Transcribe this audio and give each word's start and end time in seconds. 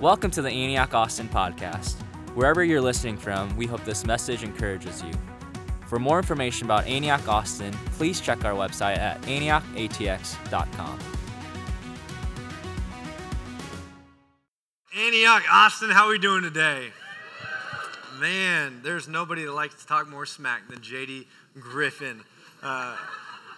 Welcome 0.00 0.30
to 0.32 0.42
the 0.42 0.50
Antioch 0.50 0.92
Austin 0.92 1.26
podcast. 1.26 1.94
Wherever 2.34 2.62
you're 2.62 2.82
listening 2.82 3.16
from, 3.16 3.56
we 3.56 3.64
hope 3.64 3.82
this 3.86 4.04
message 4.04 4.42
encourages 4.42 5.02
you. 5.02 5.10
For 5.86 5.98
more 5.98 6.18
information 6.18 6.66
about 6.66 6.86
Antioch 6.86 7.26
Austin, 7.26 7.72
please 7.92 8.20
check 8.20 8.44
our 8.44 8.52
website 8.52 8.98
at 8.98 9.22
antiochatx.com. 9.22 10.98
Antioch, 14.98 15.42
Austin, 15.50 15.88
how 15.88 16.04
are 16.04 16.10
we 16.10 16.18
doing 16.18 16.42
today? 16.42 16.88
Man, 18.20 18.80
there's 18.82 19.08
nobody 19.08 19.46
that 19.46 19.52
likes 19.52 19.76
to 19.76 19.86
talk 19.86 20.10
more 20.10 20.26
smack 20.26 20.68
than 20.68 20.80
JD 20.80 21.24
Griffin. 21.58 22.20
Uh, 22.62 22.98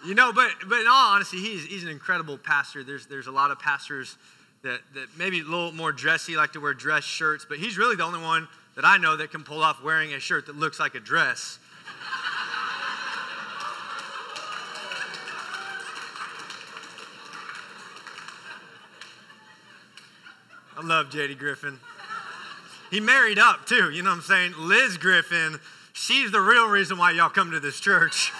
you 0.05 0.15
know, 0.15 0.31
but 0.31 0.51
but 0.69 0.79
in 0.79 0.87
all 0.87 1.15
honesty, 1.15 1.41
he's, 1.41 1.65
he's 1.65 1.83
an 1.83 1.89
incredible 1.89 2.37
pastor. 2.37 2.81
There's 2.81 3.07
there's 3.07 3.27
a 3.27 3.31
lot 3.31 3.51
of 3.51 3.59
pastors 3.59 4.17
that, 4.63 4.81
that 4.93 5.07
maybe 5.17 5.39
a 5.39 5.43
little 5.43 5.71
more 5.71 5.91
dressy, 5.91 6.35
like 6.35 6.53
to 6.53 6.59
wear 6.59 6.73
dress 6.73 7.03
shirts, 7.03 7.45
but 7.47 7.57
he's 7.57 7.77
really 7.77 7.95
the 7.95 8.03
only 8.03 8.21
one 8.21 8.47
that 8.75 8.85
I 8.85 8.97
know 8.97 9.15
that 9.17 9.31
can 9.31 9.43
pull 9.43 9.63
off 9.63 9.83
wearing 9.83 10.13
a 10.13 10.19
shirt 10.19 10.45
that 10.47 10.55
looks 10.55 10.79
like 10.79 10.95
a 10.95 10.99
dress. 10.99 11.59
I 20.77 20.81
love 20.81 21.09
JD 21.09 21.37
Griffin. 21.37 21.77
He 22.89 22.99
married 22.99 23.37
up 23.37 23.65
too, 23.65 23.91
you 23.91 24.01
know 24.01 24.11
what 24.11 24.17
I'm 24.17 24.21
saying? 24.21 24.53
Liz 24.57 24.97
Griffin, 24.97 25.59
she's 25.93 26.31
the 26.31 26.39
real 26.39 26.67
reason 26.69 26.97
why 26.97 27.11
y'all 27.11 27.29
come 27.29 27.51
to 27.51 27.59
this 27.59 27.79
church. 27.79 28.31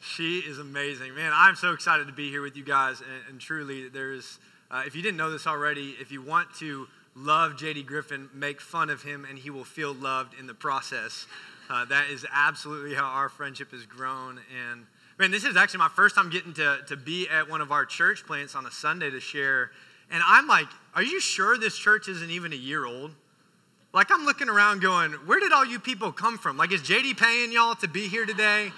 She 0.00 0.40
is 0.40 0.58
amazing. 0.58 1.14
Man, 1.14 1.32
I'm 1.32 1.54
so 1.54 1.72
excited 1.72 2.06
to 2.08 2.12
be 2.12 2.28
here 2.28 2.42
with 2.42 2.56
you 2.56 2.64
guys. 2.64 3.00
And, 3.00 3.30
and 3.30 3.40
truly, 3.40 3.88
there's, 3.88 4.38
uh, 4.72 4.82
if 4.86 4.96
you 4.96 5.02
didn't 5.02 5.18
know 5.18 5.30
this 5.30 5.46
already, 5.46 5.94
if 6.00 6.10
you 6.10 6.22
want 6.22 6.48
to 6.54 6.88
love 7.14 7.52
JD 7.52 7.84
Griffin, 7.84 8.30
make 8.32 8.60
fun 8.60 8.88
of 8.88 9.02
him, 9.02 9.26
and 9.28 9.38
he 9.38 9.50
will 9.50 9.64
feel 9.64 9.92
loved 9.92 10.32
in 10.38 10.46
the 10.46 10.54
process. 10.54 11.26
Uh, 11.68 11.84
that 11.84 12.08
is 12.10 12.26
absolutely 12.32 12.94
how 12.94 13.04
our 13.04 13.28
friendship 13.28 13.70
has 13.72 13.84
grown. 13.84 14.40
And 14.70 14.86
man, 15.18 15.30
this 15.30 15.44
is 15.44 15.56
actually 15.56 15.80
my 15.80 15.88
first 15.88 16.14
time 16.14 16.30
getting 16.30 16.54
to, 16.54 16.78
to 16.88 16.96
be 16.96 17.28
at 17.28 17.50
one 17.50 17.60
of 17.60 17.70
our 17.70 17.84
church 17.84 18.24
plants 18.26 18.54
on 18.54 18.64
a 18.64 18.70
Sunday 18.70 19.10
to 19.10 19.20
share. 19.20 19.70
And 20.10 20.22
I'm 20.26 20.46
like, 20.46 20.68
are 20.94 21.02
you 21.02 21.20
sure 21.20 21.58
this 21.58 21.76
church 21.76 22.08
isn't 22.08 22.30
even 22.30 22.52
a 22.52 22.56
year 22.56 22.86
old? 22.86 23.12
Like, 23.92 24.10
I'm 24.10 24.24
looking 24.24 24.48
around 24.48 24.80
going, 24.80 25.12
where 25.26 25.38
did 25.38 25.52
all 25.52 25.66
you 25.66 25.78
people 25.78 26.12
come 26.12 26.38
from? 26.38 26.56
Like, 26.56 26.72
is 26.72 26.80
JD 26.80 27.18
paying 27.18 27.52
y'all 27.52 27.74
to 27.76 27.88
be 27.88 28.08
here 28.08 28.24
today? 28.24 28.72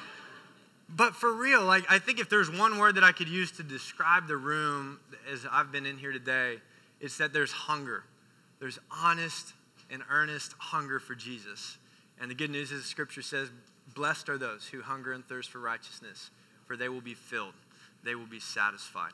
But 0.97 1.17
for 1.17 1.33
real, 1.33 1.64
like 1.64 1.84
I 1.91 1.98
think 1.98 2.20
if 2.20 2.28
there's 2.28 2.50
one 2.50 2.78
word 2.78 2.95
that 2.95 3.05
I 3.05 3.12
could 3.12 3.28
use 3.28 3.50
to 3.53 3.62
describe 3.62 4.28
the 4.28 4.37
room 4.37 5.00
as 5.33 5.45
I've 5.50 5.73
been 5.73 5.87
in 5.87 5.98
here 5.98 6.12
today, 6.12 6.59
it's 7.00 7.19
that 7.19 7.33
there's 7.33 7.50
hunger. 7.50 8.05
There's 8.61 8.78
honest 8.91 9.55
and 9.91 10.03
earnest 10.09 10.55
hunger 10.59 11.00
for 11.00 11.15
Jesus. 11.15 11.78
And 12.20 12.31
the 12.31 12.34
good 12.34 12.50
news 12.50 12.70
is 12.70 12.84
scripture 12.84 13.22
says, 13.22 13.50
Blessed 13.95 14.28
are 14.28 14.39
those 14.39 14.67
who 14.67 14.83
hunger 14.83 15.12
and 15.12 15.27
thirst 15.27 15.50
for 15.50 15.59
righteousness, 15.59 16.31
for 16.67 16.77
they 16.77 16.89
will 16.89 17.00
be 17.00 17.15
filled, 17.15 17.55
they 18.05 18.15
will 18.15 18.27
be 18.27 18.41
satisfied. 18.41 19.12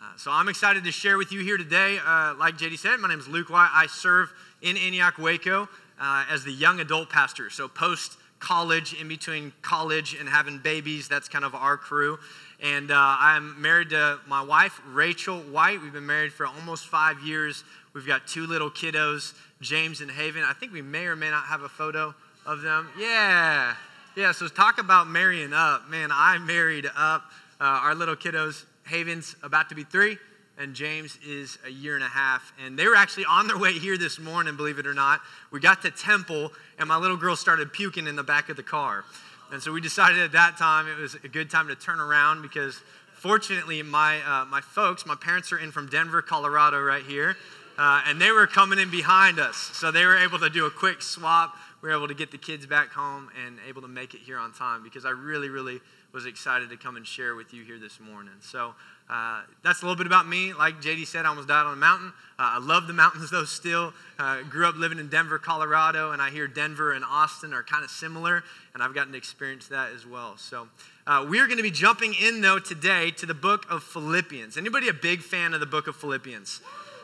Uh, 0.00 0.16
so 0.16 0.30
I'm 0.30 0.48
excited 0.48 0.84
to 0.84 0.92
share 0.92 1.18
with 1.18 1.32
you 1.32 1.40
here 1.40 1.56
today. 1.56 1.98
Uh, 1.98 2.34
like 2.38 2.56
JD 2.56 2.78
said, 2.78 3.00
my 3.00 3.08
name 3.08 3.18
is 3.18 3.26
Luke 3.26 3.50
White. 3.50 3.70
I 3.72 3.88
serve 3.88 4.32
in 4.62 4.76
Antioch, 4.76 5.18
Waco 5.18 5.68
uh, 6.00 6.24
as 6.30 6.44
the 6.44 6.52
young 6.52 6.78
adult 6.78 7.10
pastor. 7.10 7.50
So 7.50 7.66
post 7.66 8.16
college, 8.38 8.94
in 8.94 9.08
between 9.08 9.52
college 9.62 10.14
and 10.18 10.28
having 10.28 10.58
babies. 10.58 11.08
That's 11.08 11.28
kind 11.28 11.44
of 11.44 11.54
our 11.54 11.76
crew. 11.76 12.18
And 12.62 12.90
uh, 12.90 12.94
I'm 12.96 13.60
married 13.60 13.90
to 13.90 14.18
my 14.26 14.42
wife, 14.42 14.80
Rachel 14.88 15.40
White. 15.40 15.80
We've 15.80 15.92
been 15.92 16.06
married 16.06 16.32
for 16.32 16.46
almost 16.46 16.86
five 16.86 17.20
years. 17.20 17.64
We've 17.94 18.06
got 18.06 18.26
two 18.26 18.46
little 18.46 18.70
kiddos, 18.70 19.34
James 19.60 20.00
and 20.00 20.10
Haven. 20.10 20.42
I 20.44 20.52
think 20.52 20.72
we 20.72 20.82
may 20.82 21.06
or 21.06 21.16
may 21.16 21.30
not 21.30 21.44
have 21.44 21.62
a 21.62 21.68
photo 21.68 22.14
of 22.46 22.62
them. 22.62 22.88
Yeah. 22.98 23.74
Yeah, 24.16 24.32
so 24.32 24.48
talk 24.48 24.78
about 24.78 25.06
marrying 25.06 25.52
up. 25.52 25.88
Man, 25.88 26.10
I 26.12 26.38
married 26.38 26.86
up. 26.96 27.24
Uh, 27.60 27.64
our 27.64 27.94
little 27.94 28.16
kiddos, 28.16 28.64
Haven's 28.84 29.36
about 29.42 29.68
to 29.68 29.74
be 29.74 29.84
three 29.84 30.18
and 30.58 30.74
James 30.74 31.18
is 31.24 31.56
a 31.64 31.70
year 31.70 31.94
and 31.94 32.04
a 32.04 32.08
half. 32.08 32.52
And 32.64 32.78
they 32.78 32.86
were 32.86 32.96
actually 32.96 33.24
on 33.26 33.46
their 33.46 33.56
way 33.56 33.72
here 33.72 33.96
this 33.96 34.18
morning, 34.18 34.56
believe 34.56 34.78
it 34.78 34.86
or 34.86 34.94
not. 34.94 35.20
We 35.50 35.60
got 35.60 35.82
to 35.82 35.90
Temple, 35.90 36.52
and 36.78 36.88
my 36.88 36.96
little 36.96 37.16
girl 37.16 37.36
started 37.36 37.72
puking 37.72 38.06
in 38.06 38.16
the 38.16 38.24
back 38.24 38.48
of 38.48 38.56
the 38.56 38.62
car. 38.62 39.04
And 39.52 39.62
so 39.62 39.72
we 39.72 39.80
decided 39.80 40.18
at 40.18 40.32
that 40.32 40.58
time 40.58 40.88
it 40.88 40.98
was 40.98 41.14
a 41.14 41.28
good 41.28 41.50
time 41.50 41.68
to 41.68 41.76
turn 41.76 42.00
around 42.00 42.42
because 42.42 42.80
fortunately, 43.14 43.82
my, 43.82 44.20
uh, 44.20 44.44
my 44.46 44.60
folks, 44.60 45.06
my 45.06 45.14
parents 45.14 45.52
are 45.52 45.58
in 45.58 45.70
from 45.70 45.88
Denver, 45.88 46.20
Colorado, 46.22 46.82
right 46.82 47.04
here. 47.04 47.36
Uh, 47.78 48.02
and 48.06 48.20
they 48.20 48.32
were 48.32 48.48
coming 48.48 48.80
in 48.80 48.90
behind 48.90 49.38
us. 49.38 49.56
So 49.56 49.92
they 49.92 50.04
were 50.04 50.18
able 50.18 50.40
to 50.40 50.50
do 50.50 50.66
a 50.66 50.70
quick 50.70 51.00
swap. 51.00 51.56
We 51.80 51.88
were 51.88 51.94
able 51.94 52.08
to 52.08 52.14
get 52.14 52.32
the 52.32 52.38
kids 52.38 52.66
back 52.66 52.90
home 52.90 53.30
and 53.46 53.58
able 53.68 53.82
to 53.82 53.88
make 53.88 54.14
it 54.14 54.20
here 54.20 54.36
on 54.36 54.52
time 54.52 54.82
because 54.82 55.06
I 55.06 55.10
really, 55.10 55.48
really 55.48 55.80
was 56.12 56.26
excited 56.26 56.70
to 56.70 56.76
come 56.76 56.96
and 56.96 57.06
share 57.06 57.34
with 57.34 57.52
you 57.52 57.64
here 57.64 57.78
this 57.78 58.00
morning. 58.00 58.32
So 58.40 58.74
uh, 59.10 59.42
that's 59.62 59.82
a 59.82 59.84
little 59.84 59.96
bit 59.96 60.06
about 60.06 60.26
me. 60.26 60.52
Like 60.52 60.80
JD 60.80 61.06
said, 61.06 61.26
I 61.26 61.28
almost 61.28 61.48
died 61.48 61.66
on 61.66 61.74
a 61.74 61.76
mountain. 61.76 62.12
Uh, 62.38 62.56
I 62.56 62.58
love 62.58 62.86
the 62.86 62.92
mountains, 62.92 63.30
though, 63.32 63.44
still. 63.44 63.92
Uh, 64.18 64.42
grew 64.42 64.66
up 64.66 64.76
living 64.76 64.98
in 64.98 65.08
Denver, 65.08 65.38
Colorado, 65.38 66.12
and 66.12 66.22
I 66.22 66.30
hear 66.30 66.46
Denver 66.46 66.92
and 66.92 67.04
Austin 67.04 67.52
are 67.52 67.62
kind 67.62 67.84
of 67.84 67.90
similar, 67.90 68.42
and 68.74 68.82
I've 68.82 68.94
gotten 68.94 69.12
to 69.12 69.18
experience 69.18 69.68
that 69.68 69.92
as 69.94 70.06
well. 70.06 70.36
So 70.36 70.68
uh, 71.06 71.26
we're 71.28 71.46
going 71.46 71.58
to 71.58 71.62
be 71.62 71.70
jumping 71.70 72.14
in, 72.14 72.40
though, 72.40 72.58
today 72.58 73.10
to 73.12 73.26
the 73.26 73.34
book 73.34 73.66
of 73.70 73.82
Philippians. 73.82 74.56
Anybody 74.56 74.88
a 74.88 74.94
big 74.94 75.20
fan 75.20 75.54
of 75.54 75.60
the 75.60 75.66
book 75.66 75.86
of 75.86 75.96
Philippians? 75.96 76.60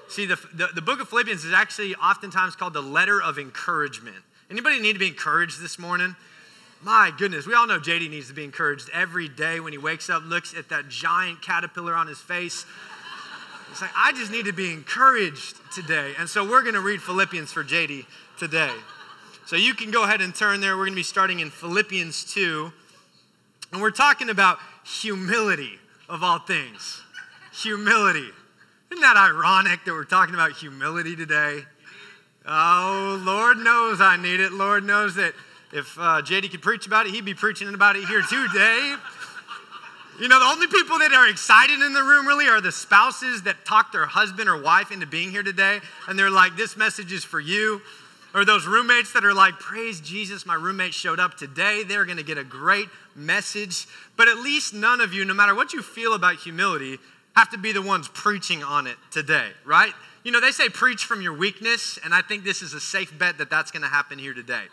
See, 0.09 0.27
the, 0.27 0.37
the, 0.53 0.69
the 0.75 0.83
book 0.83 1.01
of 1.01 1.09
Philippians 1.09 1.45
is 1.45 1.53
actually 1.53 1.95
oftentimes 1.95 2.57
called 2.57 2.75
the 2.75 2.83
letter 2.83 3.21
of 3.23 3.39
encouragement. 3.39 4.17
Anybody 4.51 4.79
need 4.81 4.93
to 4.93 4.99
be 4.99 5.09
encouraged 5.09 5.63
this 5.63 5.79
morning? 5.79 6.15
My 6.83 7.11
goodness, 7.17 7.47
we 7.47 7.55
all 7.55 7.67
know 7.67 7.79
JD 7.81 8.11
needs 8.11 8.29
to 8.29 8.35
be 8.35 8.45
encouraged 8.45 8.91
every 8.93 9.29
day 9.29 9.61
when 9.61 9.73
he 9.73 9.79
wakes 9.79 10.11
up, 10.11 10.23
looks 10.25 10.55
at 10.55 10.69
that 10.69 10.89
giant 10.89 11.41
caterpillar 11.41 11.95
on 11.95 12.07
his 12.07 12.19
face. 12.19 12.67
It's 13.71 13.81
like, 13.81 13.91
I 13.97 14.13
just 14.13 14.31
need 14.31 14.45
to 14.45 14.53
be 14.53 14.73
encouraged 14.73 15.57
today. 15.73 16.13
And 16.19 16.29
so 16.29 16.49
we're 16.49 16.63
going 16.63 16.75
to 16.75 16.81
read 16.81 17.03
Philippians 17.03 17.53
for 17.53 17.65
JD 17.65 18.07
today. 18.39 18.71
So 19.47 19.57
you 19.57 19.75
can 19.75 19.91
go 19.91 20.05
ahead 20.05 20.21
and 20.21 20.35
turn 20.35 20.61
there. 20.61 20.77
We're 20.77 20.85
going 20.85 20.93
to 20.93 20.97
be 20.97 21.03
starting 21.03 21.41
in 21.41 21.51
Philippians 21.51 22.33
2. 22.33 22.73
And 23.73 23.83
we're 23.83 23.91
talking 23.91 24.31
about 24.31 24.59
humility 24.85 25.79
of 26.09 26.23
all 26.23 26.39
things. 26.39 27.03
Humility. 27.63 28.29
Isn't 28.91 29.03
that 29.03 29.17
ironic 29.17 29.85
that 29.85 29.93
we're 29.93 30.05
talking 30.05 30.35
about 30.35 30.53
humility 30.53 31.17
today? 31.17 31.63
Oh, 32.47 33.21
Lord 33.25 33.59
knows 33.59 34.01
I 34.01 34.17
need 34.17 34.39
it. 34.39 34.53
Lord 34.53 34.85
knows 34.85 35.15
that 35.17 35.35
if 35.75 35.99
uh, 35.99 36.23
JD 36.23 36.53
could 36.53 36.63
preach 36.63 36.87
about 36.87 37.07
it, 37.07 37.13
he'd 37.13 37.25
be 37.25 37.35
preaching 37.35 37.75
about 37.75 37.97
it 37.97 38.05
here 38.07 38.23
today. 38.23 38.95
You 40.21 40.29
know, 40.29 40.39
the 40.39 40.47
only 40.47 40.69
people 40.69 41.01
that 41.01 41.13
are 41.13 41.29
excited 41.29 41.81
in 41.81 41.93
the 41.93 42.03
room 42.03 42.29
really 42.29 42.47
are 42.47 42.61
the 42.61 42.71
spouses 42.71 43.43
that 43.43 43.65
talk 43.65 43.91
their 43.91 44.07
husband 44.07 44.49
or 44.49 44.63
wife 44.63 44.93
into 44.93 45.07
being 45.07 45.33
here 45.33 45.43
today. 45.43 45.81
And 46.07 46.17
they're 46.17 46.31
like, 46.31 46.57
this 46.57 46.77
message 46.77 47.13
is 47.13 47.25
for 47.25 47.41
you. 47.41 47.83
Or 48.33 48.45
those 48.45 48.67
roommates 48.67 49.13
that 49.15 49.25
are 49.25 49.35
like, 49.35 49.55
praise 49.59 50.01
Jesus, 50.01 50.47
my 50.47 50.55
roommate 50.55 50.95
showed 50.95 51.19
up 51.19 51.37
today. 51.37 51.83
They're 51.83 52.05
going 52.05 52.19
to 52.19 52.25
get 52.25 52.39
a 52.39 52.45
great 52.45 52.87
message. 53.17 53.89
But 54.17 54.29
at 54.29 54.39
least 54.39 54.75
none 54.75 55.01
of 55.01 55.13
you, 55.13 55.25
no 55.25 55.35
matter 55.35 55.57
what 55.57 55.73
you 55.73 55.83
feel 55.83 56.15
about 56.15 56.37
humility, 56.37 56.99
have 57.35 57.51
to 57.51 57.59
be 57.59 57.73
the 57.73 57.83
ones 57.83 58.07
preaching 58.07 58.63
on 58.63 58.87
it 58.87 58.97
today, 59.11 59.49
right? 59.65 59.93
You 60.23 60.31
know, 60.31 60.41
they 60.41 60.53
say 60.53 60.69
preach 60.69 61.05
from 61.05 61.21
your 61.21 61.37
weakness. 61.37 61.99
And 62.05 62.15
I 62.15 62.23
think 62.23 62.45
this 62.45 62.63
is 62.63 62.75
a 62.75 62.81
safe 62.81 63.17
bet 63.19 63.39
that 63.39 63.51
that's 63.51 63.73
going 63.73 63.83
to 63.83 63.89
happen 63.89 64.21
here 64.21 64.35
today. 64.35 64.67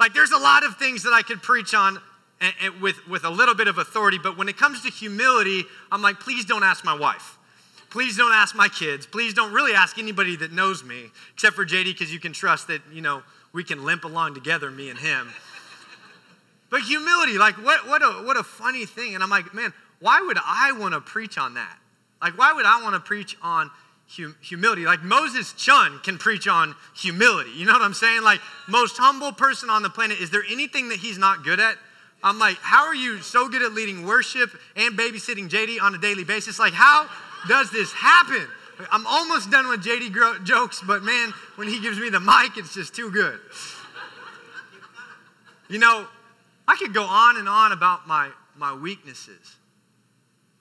Like, 0.00 0.14
there's 0.14 0.32
a 0.32 0.38
lot 0.38 0.64
of 0.64 0.76
things 0.76 1.02
that 1.02 1.12
I 1.12 1.22
could 1.22 1.42
preach 1.42 1.74
on 1.74 2.00
and, 2.40 2.54
and 2.62 2.80
with, 2.80 3.06
with 3.08 3.24
a 3.24 3.30
little 3.30 3.54
bit 3.54 3.68
of 3.68 3.78
authority, 3.78 4.18
but 4.22 4.38
when 4.38 4.48
it 4.48 4.56
comes 4.56 4.82
to 4.82 4.90
humility, 4.90 5.64
I'm 5.90 6.02
like, 6.02 6.20
please 6.20 6.44
don't 6.44 6.62
ask 6.62 6.84
my 6.84 6.94
wife. 6.94 7.36
Please 7.90 8.16
don't 8.16 8.32
ask 8.32 8.54
my 8.54 8.68
kids. 8.68 9.06
Please 9.06 9.34
don't 9.34 9.52
really 9.52 9.72
ask 9.72 9.98
anybody 9.98 10.36
that 10.36 10.52
knows 10.52 10.84
me, 10.84 11.06
except 11.34 11.56
for 11.56 11.64
JD, 11.64 11.86
because 11.86 12.12
you 12.12 12.20
can 12.20 12.32
trust 12.32 12.68
that, 12.68 12.82
you 12.92 13.00
know, 13.00 13.22
we 13.52 13.64
can 13.64 13.84
limp 13.84 14.04
along 14.04 14.34
together, 14.34 14.70
me 14.70 14.90
and 14.90 14.98
him. 14.98 15.32
But 16.70 16.82
humility, 16.82 17.38
like, 17.38 17.54
what, 17.64 17.88
what, 17.88 18.02
a, 18.02 18.26
what 18.26 18.36
a 18.36 18.42
funny 18.42 18.84
thing. 18.84 19.14
And 19.14 19.24
I'm 19.24 19.30
like, 19.30 19.54
man, 19.54 19.72
why 20.00 20.20
would 20.20 20.36
I 20.36 20.72
want 20.72 20.92
to 20.92 21.00
preach 21.00 21.38
on 21.38 21.54
that? 21.54 21.78
Like, 22.20 22.36
why 22.36 22.52
would 22.52 22.66
I 22.66 22.82
want 22.82 22.94
to 22.94 23.00
preach 23.00 23.38
on 23.42 23.70
hum- 24.16 24.36
humility. 24.40 24.84
Like 24.84 25.02
Moses 25.02 25.52
Chun 25.52 26.00
can 26.02 26.18
preach 26.18 26.48
on 26.48 26.74
humility. 26.96 27.50
You 27.56 27.66
know 27.66 27.72
what 27.72 27.82
I'm 27.82 27.94
saying? 27.94 28.22
Like, 28.22 28.40
most 28.68 28.96
humble 28.96 29.32
person 29.32 29.70
on 29.70 29.82
the 29.82 29.90
planet. 29.90 30.18
Is 30.20 30.30
there 30.30 30.44
anything 30.50 30.88
that 30.88 30.98
he's 30.98 31.18
not 31.18 31.44
good 31.44 31.60
at? 31.60 31.76
I'm 32.22 32.38
like, 32.38 32.56
how 32.58 32.86
are 32.86 32.94
you 32.94 33.20
so 33.20 33.48
good 33.48 33.62
at 33.62 33.72
leading 33.72 34.04
worship 34.04 34.50
and 34.76 34.98
babysitting 34.98 35.48
JD 35.48 35.80
on 35.80 35.94
a 35.94 35.98
daily 35.98 36.24
basis? 36.24 36.58
Like, 36.58 36.72
how 36.72 37.08
does 37.46 37.70
this 37.70 37.92
happen? 37.92 38.46
I'm 38.92 39.06
almost 39.06 39.50
done 39.50 39.68
with 39.68 39.84
JD 39.84 40.12
gro- 40.12 40.38
jokes, 40.40 40.82
but 40.84 41.02
man, 41.02 41.32
when 41.56 41.68
he 41.68 41.80
gives 41.80 41.98
me 41.98 42.10
the 42.10 42.20
mic, 42.20 42.56
it's 42.56 42.74
just 42.74 42.94
too 42.94 43.10
good. 43.10 43.38
You 45.68 45.78
know, 45.78 46.06
I 46.66 46.76
could 46.76 46.94
go 46.94 47.02
on 47.02 47.36
and 47.36 47.48
on 47.48 47.72
about 47.72 48.06
my, 48.06 48.30
my 48.56 48.74
weaknesses. 48.74 49.56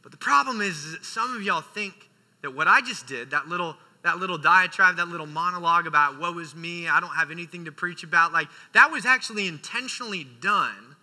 But 0.02 0.12
the 0.12 0.18
problem 0.18 0.62
is, 0.62 0.86
is 0.86 0.92
that 0.94 1.06
some 1.06 1.36
of 1.36 1.42
y'all 1.42 1.62
think 1.62 2.07
that 2.42 2.54
what 2.54 2.68
I 2.68 2.82
just 2.82 3.08
did, 3.08 3.32
that 3.32 3.48
little 3.48 3.76
that 4.04 4.20
little 4.20 4.38
diatribe, 4.38 4.96
that 4.98 5.10
little 5.10 5.26
monologue 5.26 5.86
about 5.86 6.18
woe 6.18 6.38
is 6.40 6.56
me, 6.56 6.88
I 6.88 7.02
don't 7.02 7.16
have 7.16 7.30
anything 7.30 7.66
to 7.66 7.74
preach 7.74 8.04
about, 8.04 8.32
like 8.32 8.48
that 8.74 8.90
was 8.90 9.06
actually 9.06 9.48
intentionally 9.48 10.26
done 10.40 10.96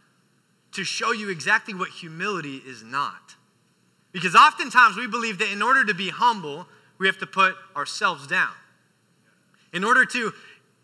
to 0.72 0.84
show 0.84 1.12
you 1.12 1.28
exactly 1.28 1.74
what 1.74 1.90
humility 1.90 2.62
is 2.66 2.82
not. 2.82 3.34
Because 4.12 4.34
oftentimes 4.34 4.96
we 4.96 5.06
believe 5.06 5.38
that 5.38 5.50
in 5.50 5.60
order 5.60 5.84
to 5.84 5.92
be 5.92 6.08
humble, 6.08 6.66
we 6.98 7.06
have 7.06 7.18
to 7.18 7.26
put 7.26 7.56
ourselves 7.76 8.26
down. 8.26 8.52
In 9.72 9.84
order 9.84 10.04
to 10.06 10.32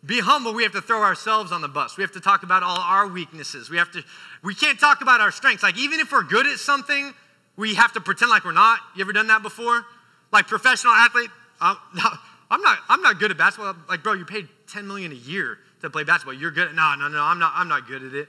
be 0.05 0.21
humble, 0.21 0.53
we 0.53 0.63
have 0.65 0.73
to 0.73 0.81
throw 0.81 1.03
ourselves 1.03 1.53
on 1.53 1.61
the 1.61 1.69
bus. 1.69 1.97
We 1.97 2.03
have 2.03 2.13
to 2.13 2.21
talk 2.21 2.43
about 2.43 2.63
all 2.63 2.79
our 2.79 3.07
weaknesses. 3.07 3.71
We 3.71 3.77
have 3.77 3.91
to 3.93 4.03
we 4.43 4.55
can't 4.55 4.81
talk 4.81 5.01
about 5.01 5.21
our 5.21 5.31
strengths. 5.31 5.63
Like 5.63 5.79
even 5.79 6.01
if 6.01 6.11
we're 6.11 6.25
good 6.25 6.47
at 6.47 6.59
something, 6.59 7.15
we 7.57 7.75
have 7.75 7.93
to 7.93 8.01
pretend 8.01 8.31
like 8.31 8.45
we're 8.45 8.53
not. 8.53 8.81
You 8.97 9.03
ever 9.03 9.13
done 9.13 9.29
that 9.29 9.43
before? 9.43 9.85
Like 10.33 10.47
professional 10.47 10.93
athlete, 10.93 11.31
um, 11.61 11.77
no, 11.95 12.05
I'm 12.51 12.63
not 12.63 12.79
I'm 12.89 13.03
not 13.03 13.19
good 13.19 13.31
at 13.31 13.39
basketball. 13.39 13.77
Like 13.89 14.03
bro, 14.03 14.15
you 14.15 14.25
paid 14.25 14.49
10 14.69 14.87
million 14.87 15.13
a 15.13 15.17
year 15.17 15.59
to 15.83 15.91
play 15.91 16.05
basketball. 16.05 16.35
You're 16.35 16.51
good 16.51 16.69
at 16.69 16.75
no, 16.75 16.95
no, 16.99 17.09
no, 17.09 17.23
I'm 17.23 17.39
not 17.39 17.53
I'm 17.55 17.69
not 17.69 17.87
good 17.87 18.03
at 18.03 18.15
it. 18.15 18.29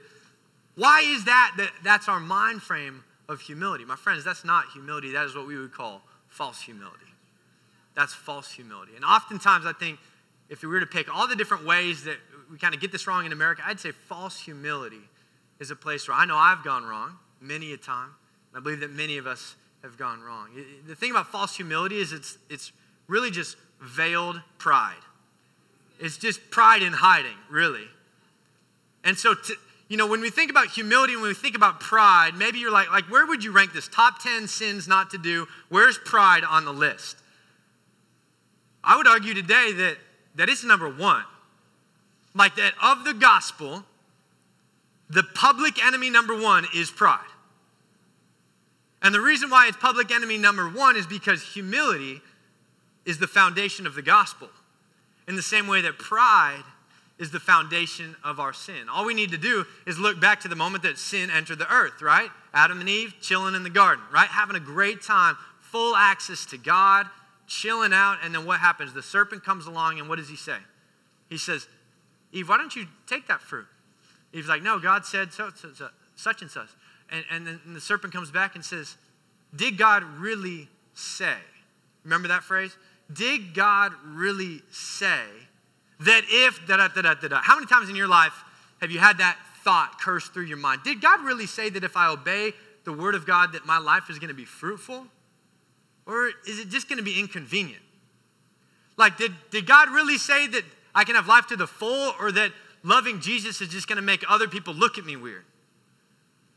Why 0.74 1.02
is 1.04 1.24
that 1.24 1.54
that 1.58 1.70
that's 1.82 2.08
our 2.08 2.20
mind 2.20 2.62
frame 2.62 3.04
of 3.28 3.40
humility? 3.40 3.84
My 3.84 3.96
friends, 3.96 4.24
that's 4.24 4.44
not 4.44 4.66
humility. 4.72 5.12
That 5.12 5.26
is 5.26 5.34
what 5.34 5.46
we 5.46 5.56
would 5.56 5.72
call 5.72 6.02
false 6.28 6.60
humility. 6.60 6.98
That's 7.94 8.14
false 8.14 8.50
humility. 8.50 8.92
And 8.96 9.04
oftentimes 9.04 9.66
I 9.66 9.72
think 9.72 9.98
if 10.48 10.62
we 10.62 10.68
were 10.68 10.80
to 10.80 10.86
pick 10.86 11.14
all 11.14 11.28
the 11.28 11.36
different 11.36 11.66
ways 11.66 12.04
that 12.04 12.16
we 12.50 12.58
kind 12.58 12.74
of 12.74 12.80
get 12.80 12.92
this 12.92 13.06
wrong 13.06 13.26
in 13.26 13.32
America, 13.32 13.62
I'd 13.64 13.80
say 13.80 13.92
false 13.92 14.38
humility 14.38 15.00
is 15.60 15.70
a 15.70 15.76
place 15.76 16.08
where 16.08 16.16
I 16.16 16.24
know 16.24 16.36
I've 16.36 16.64
gone 16.64 16.84
wrong 16.84 17.18
many 17.40 17.72
a 17.72 17.76
time. 17.76 18.10
And 18.52 18.60
I 18.60 18.60
believe 18.60 18.80
that 18.80 18.92
many 18.92 19.18
of 19.18 19.26
us 19.26 19.56
have 19.82 19.98
gone 19.98 20.20
wrong. 20.22 20.48
The 20.86 20.94
thing 20.94 21.10
about 21.10 21.28
false 21.28 21.56
humility 21.56 21.96
is 21.96 22.12
it's, 22.12 22.38
it's 22.48 22.72
really 23.08 23.30
just 23.30 23.56
veiled 23.80 24.40
pride. 24.58 24.94
It's 25.98 26.16
just 26.16 26.50
pride 26.50 26.82
in 26.82 26.92
hiding, 26.92 27.36
really. 27.50 27.86
And 29.04 29.18
so, 29.18 29.34
to, 29.34 29.54
you 29.88 29.96
know, 29.96 30.06
when 30.06 30.20
we 30.20 30.30
think 30.30 30.50
about 30.50 30.68
humility, 30.68 31.16
when 31.16 31.26
we 31.26 31.34
think 31.34 31.56
about 31.56 31.80
pride, 31.80 32.32
maybe 32.36 32.58
you're 32.58 32.72
like, 32.72 32.90
like, 32.90 33.10
where 33.10 33.26
would 33.26 33.42
you 33.42 33.52
rank 33.52 33.72
this? 33.72 33.88
Top 33.88 34.22
10 34.22 34.46
sins 34.48 34.86
not 34.86 35.10
to 35.10 35.18
do. 35.18 35.46
Where's 35.68 35.98
pride 35.98 36.44
on 36.44 36.64
the 36.64 36.72
list? 36.72 37.16
I 38.84 38.96
would 38.96 39.06
argue 39.06 39.34
today 39.34 39.72
that, 39.72 39.96
that 40.36 40.48
it's 40.48 40.64
number 40.64 40.88
one. 40.88 41.24
Like 42.34 42.56
that 42.56 42.72
of 42.82 43.04
the 43.04 43.14
gospel, 43.14 43.84
the 45.10 45.22
public 45.22 45.84
enemy 45.84 46.08
number 46.08 46.40
one 46.40 46.66
is 46.74 46.90
pride. 46.90 47.20
And 49.02 49.14
the 49.14 49.20
reason 49.20 49.50
why 49.50 49.66
it's 49.66 49.76
public 49.76 50.12
enemy 50.12 50.38
number 50.38 50.68
one 50.68 50.96
is 50.96 51.06
because 51.06 51.42
humility 51.42 52.20
is 53.04 53.18
the 53.18 53.26
foundation 53.26 53.86
of 53.86 53.94
the 53.94 54.02
gospel. 54.02 54.48
In 55.26 55.36
the 55.36 55.42
same 55.42 55.66
way 55.66 55.80
that 55.82 55.98
pride 55.98 56.62
is 57.18 57.30
the 57.30 57.40
foundation 57.40 58.16
of 58.24 58.40
our 58.40 58.52
sin. 58.52 58.88
All 58.92 59.04
we 59.04 59.14
need 59.14 59.30
to 59.30 59.38
do 59.38 59.64
is 59.86 59.98
look 59.98 60.20
back 60.20 60.40
to 60.40 60.48
the 60.48 60.56
moment 60.56 60.82
that 60.84 60.98
sin 60.98 61.30
entered 61.30 61.58
the 61.58 61.72
earth, 61.72 62.00
right? 62.00 62.30
Adam 62.54 62.80
and 62.80 62.88
Eve 62.88 63.14
chilling 63.20 63.54
in 63.54 63.62
the 63.62 63.70
garden, 63.70 64.04
right? 64.12 64.28
Having 64.28 64.56
a 64.56 64.60
great 64.60 65.02
time, 65.02 65.36
full 65.60 65.94
access 65.94 66.46
to 66.46 66.58
God, 66.58 67.06
chilling 67.46 67.92
out. 67.92 68.18
And 68.24 68.34
then 68.34 68.44
what 68.44 68.60
happens? 68.60 68.92
The 68.92 69.02
serpent 69.02 69.44
comes 69.44 69.66
along, 69.66 69.98
and 69.98 70.08
what 70.08 70.16
does 70.16 70.28
he 70.28 70.36
say? 70.36 70.58
He 71.28 71.38
says, 71.38 71.66
Eve, 72.32 72.48
why 72.48 72.56
don't 72.56 72.74
you 72.74 72.86
take 73.06 73.28
that 73.28 73.40
fruit? 73.40 73.66
Eve's 74.32 74.48
like, 74.48 74.62
no, 74.62 74.78
God 74.78 75.04
said 75.04 75.32
so, 75.32 75.50
so, 75.54 75.72
so 75.74 75.88
such 76.16 76.42
and 76.42 76.50
such. 76.50 76.68
And, 77.12 77.24
and 77.30 77.46
then 77.46 77.60
the 77.66 77.80
serpent 77.80 78.12
comes 78.12 78.30
back 78.30 78.54
and 78.54 78.64
says, 78.64 78.96
Did 79.54 79.78
God 79.78 80.02
really 80.18 80.68
say? 80.94 81.36
Remember 82.04 82.28
that 82.28 82.42
phrase? 82.42 82.76
Did 83.12 83.54
God 83.54 83.92
really 84.04 84.62
say 84.70 85.22
that 86.00 86.22
if 86.28 86.66
da 86.66 86.78
da 86.78 86.88
da 86.88 87.02
da 87.02 87.14
da 87.14 87.28
da? 87.28 87.40
How 87.42 87.54
many 87.54 87.66
times 87.66 87.88
in 87.88 87.96
your 87.96 88.08
life 88.08 88.32
have 88.80 88.90
you 88.90 88.98
had 88.98 89.18
that 89.18 89.36
thought 89.62 90.00
curse 90.00 90.28
through 90.28 90.46
your 90.46 90.56
mind? 90.56 90.80
Did 90.84 91.00
God 91.00 91.20
really 91.20 91.46
say 91.46 91.68
that 91.68 91.84
if 91.84 91.96
I 91.96 92.08
obey 92.08 92.52
the 92.84 92.92
word 92.92 93.14
of 93.14 93.26
God 93.26 93.52
that 93.52 93.66
my 93.66 93.78
life 93.78 94.10
is 94.10 94.18
going 94.18 94.28
to 94.28 94.34
be 94.34 94.44
fruitful? 94.44 95.06
Or 96.06 96.30
is 96.48 96.58
it 96.58 96.68
just 96.68 96.88
going 96.88 96.96
to 96.96 97.04
be 97.04 97.20
inconvenient? 97.20 97.82
Like, 98.96 99.16
did, 99.16 99.32
did 99.50 99.66
God 99.66 99.90
really 99.90 100.18
say 100.18 100.46
that 100.48 100.64
I 100.94 101.04
can 101.04 101.14
have 101.14 101.28
life 101.28 101.46
to 101.48 101.56
the 101.56 101.66
full 101.66 102.14
or 102.18 102.32
that 102.32 102.52
loving 102.82 103.20
Jesus 103.20 103.60
is 103.60 103.68
just 103.68 103.86
going 103.86 103.96
to 103.96 104.02
make 104.02 104.24
other 104.28 104.48
people 104.48 104.74
look 104.74 104.98
at 104.98 105.04
me 105.04 105.16
weird? 105.16 105.44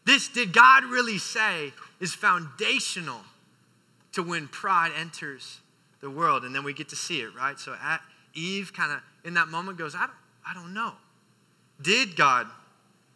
This, 0.06 0.28
did 0.28 0.54
God 0.54 0.84
really 0.86 1.18
say, 1.18 1.74
is 2.00 2.14
foundational 2.14 3.22
to 4.14 4.24
when 4.24 4.48
pride 4.48 4.92
enters 4.98 5.60
the 6.00 6.10
world. 6.10 6.46
And 6.46 6.56
then 6.56 6.64
we 6.64 6.74
get 6.74 6.90
to 6.90 6.96
see 6.96 7.20
it, 7.22 7.36
right? 7.36 7.60
So 7.60 7.76
Eve 8.34 8.72
kind 8.74 8.92
of 8.92 9.00
in 9.24 9.34
that 9.34 9.48
moment 9.48 9.78
goes, 9.78 9.96
I 9.96 10.02
don't, 10.02 10.12
I 10.48 10.54
don't 10.54 10.74
know. 10.74 10.94
Did 11.82 12.16
God 12.16 12.48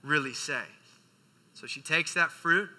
really 0.03 0.33
say? 0.33 0.63
So 1.53 1.67
she 1.67 1.81
takes 1.81 2.13
that 2.15 2.31
fruit, 2.31 2.69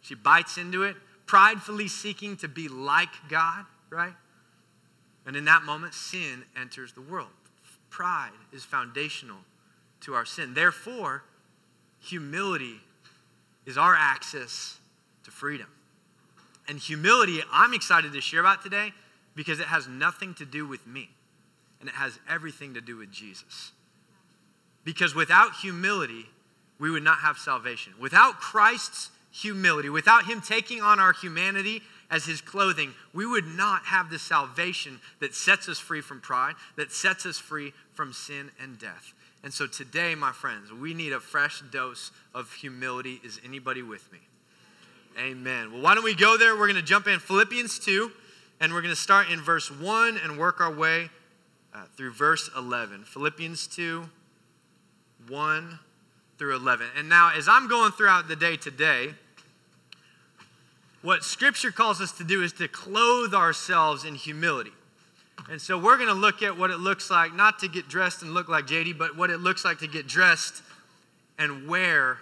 she 0.00 0.14
bites 0.14 0.58
into 0.58 0.82
it, 0.82 0.96
pridefully 1.26 1.88
seeking 1.88 2.36
to 2.38 2.48
be 2.48 2.68
like 2.68 3.08
God, 3.30 3.64
right? 3.90 4.14
And 5.26 5.36
in 5.36 5.44
that 5.46 5.62
moment, 5.62 5.94
sin 5.94 6.44
enters 6.60 6.92
the 6.92 7.00
world. 7.00 7.28
Pride 7.88 8.30
is 8.52 8.64
foundational 8.64 9.38
to 10.00 10.14
our 10.14 10.26
sin. 10.26 10.52
Therefore, 10.52 11.22
humility 12.00 12.80
is 13.66 13.78
our 13.78 13.94
access 13.94 14.78
to 15.24 15.30
freedom. 15.30 15.68
And 16.68 16.78
humility, 16.78 17.40
I'm 17.52 17.74
excited 17.74 18.12
to 18.12 18.20
share 18.20 18.40
about 18.40 18.62
today 18.62 18.92
because 19.34 19.60
it 19.60 19.66
has 19.66 19.88
nothing 19.88 20.34
to 20.34 20.44
do 20.44 20.66
with 20.66 20.86
me 20.86 21.10
and 21.80 21.88
it 21.88 21.94
has 21.94 22.18
everything 22.28 22.74
to 22.74 22.80
do 22.80 22.96
with 22.96 23.10
Jesus. 23.10 23.72
Because 24.84 25.14
without 25.14 25.56
humility, 25.56 26.26
we 26.78 26.90
would 26.90 27.02
not 27.02 27.18
have 27.18 27.36
salvation. 27.38 27.92
Without 28.00 28.40
Christ's 28.40 29.10
humility, 29.30 29.88
without 29.88 30.26
Him 30.26 30.40
taking 30.40 30.80
on 30.80 31.00
our 31.00 31.12
humanity 31.12 31.82
as 32.10 32.24
His 32.24 32.40
clothing, 32.40 32.94
we 33.12 33.26
would 33.26 33.46
not 33.46 33.84
have 33.84 34.10
the 34.10 34.18
salvation 34.18 35.00
that 35.20 35.34
sets 35.34 35.68
us 35.68 35.78
free 35.78 36.00
from 36.00 36.20
pride, 36.20 36.54
that 36.76 36.92
sets 36.92 37.26
us 37.26 37.38
free 37.38 37.72
from 37.94 38.12
sin 38.12 38.50
and 38.60 38.78
death. 38.78 39.14
And 39.42 39.52
so 39.52 39.66
today, 39.66 40.14
my 40.14 40.32
friends, 40.32 40.72
we 40.72 40.94
need 40.94 41.12
a 41.12 41.20
fresh 41.20 41.62
dose 41.70 42.10
of 42.34 42.52
humility. 42.52 43.20
Is 43.24 43.40
anybody 43.44 43.82
with 43.82 44.10
me? 44.12 44.20
Amen. 45.18 45.72
Well, 45.72 45.82
why 45.82 45.94
don't 45.94 46.04
we 46.04 46.14
go 46.14 46.36
there? 46.36 46.54
We're 46.54 46.66
going 46.66 46.74
to 46.76 46.82
jump 46.82 47.06
in 47.06 47.20
Philippians 47.20 47.78
2, 47.78 48.10
and 48.60 48.72
we're 48.72 48.82
going 48.82 48.94
to 48.94 49.00
start 49.00 49.30
in 49.30 49.40
verse 49.40 49.70
1 49.70 50.18
and 50.22 50.38
work 50.38 50.60
our 50.60 50.72
way 50.72 51.10
uh, 51.74 51.84
through 51.96 52.12
verse 52.12 52.50
11. 52.56 53.04
Philippians 53.04 53.66
2, 53.68 54.08
1 55.28 55.78
through 56.38 56.56
11. 56.56 56.86
And 56.96 57.08
now, 57.08 57.32
as 57.34 57.48
I'm 57.48 57.68
going 57.68 57.92
throughout 57.92 58.28
the 58.28 58.36
day 58.36 58.56
today, 58.56 59.10
what 61.02 61.22
Scripture 61.22 61.70
calls 61.70 62.00
us 62.00 62.12
to 62.12 62.24
do 62.24 62.42
is 62.42 62.52
to 62.54 62.66
clothe 62.66 63.34
ourselves 63.34 64.04
in 64.04 64.14
humility. 64.14 64.72
And 65.50 65.60
so 65.60 65.78
we're 65.78 65.96
going 65.96 66.08
to 66.08 66.14
look 66.14 66.42
at 66.42 66.56
what 66.56 66.70
it 66.70 66.78
looks 66.78 67.10
like, 67.10 67.34
not 67.34 67.58
to 67.58 67.68
get 67.68 67.88
dressed 67.88 68.22
and 68.22 68.32
look 68.32 68.48
like 68.48 68.66
JD, 68.66 68.96
but 68.96 69.16
what 69.16 69.30
it 69.30 69.38
looks 69.38 69.64
like 69.64 69.78
to 69.80 69.86
get 69.86 70.06
dressed 70.06 70.62
and 71.38 71.68
wear 71.68 72.18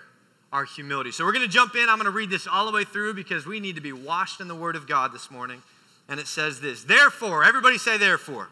our 0.52 0.64
humility. 0.64 1.12
So 1.12 1.24
we're 1.24 1.32
going 1.32 1.46
to 1.46 1.52
jump 1.52 1.76
in. 1.76 1.88
I'm 1.88 1.96
going 1.96 2.04
to 2.04 2.10
read 2.10 2.30
this 2.30 2.46
all 2.46 2.66
the 2.66 2.72
way 2.72 2.84
through 2.84 3.14
because 3.14 3.46
we 3.46 3.60
need 3.60 3.76
to 3.76 3.80
be 3.80 3.92
washed 3.92 4.40
in 4.40 4.48
the 4.48 4.54
Word 4.54 4.76
of 4.76 4.88
God 4.88 5.12
this 5.12 5.30
morning. 5.30 5.62
And 6.08 6.18
it 6.18 6.26
says 6.26 6.60
this 6.60 6.84
Therefore, 6.84 7.44
everybody 7.44 7.78
say, 7.78 7.96
therefore. 7.96 8.48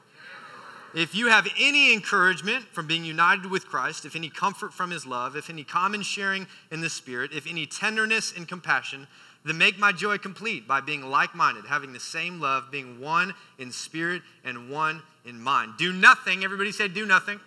If 0.93 1.15
you 1.15 1.29
have 1.29 1.47
any 1.57 1.93
encouragement 1.93 2.65
from 2.65 2.89
being 2.89 3.05
united 3.05 3.47
with 3.49 3.67
Christ, 3.67 4.05
if 4.05 4.17
any 4.17 4.29
comfort 4.29 4.75
from 4.75 4.91
his 4.91 5.07
love, 5.07 5.37
if 5.37 5.49
any 5.49 5.63
common 5.63 6.03
sharing 6.03 6.49
in 6.73 6.81
the 6.81 6.91
Spirit, 6.91 7.31
if 7.33 7.47
any 7.49 7.65
tenderness 7.65 8.33
and 8.37 8.49
compassion, 8.49 9.07
then 9.45 9.57
make 9.57 9.79
my 9.79 9.93
joy 9.93 10.19
complete 10.19 10.69
by 10.69 10.81
being 10.81 11.03
like 11.03 11.35
minded, 11.35 11.65
having 11.65 11.93
the 11.93 12.01
same 12.01 12.41
love, 12.41 12.71
being 12.71 13.01
one 13.01 13.35
in 13.59 13.73
spirit 13.73 14.23
and 14.45 14.71
one 14.71 15.03
in 15.25 15.41
mind. 15.41 15.73
Do 15.79 15.93
nothing, 15.93 16.45
everybody 16.45 16.73
say, 16.73 16.89
do 16.89 17.07
nothing, 17.07 17.41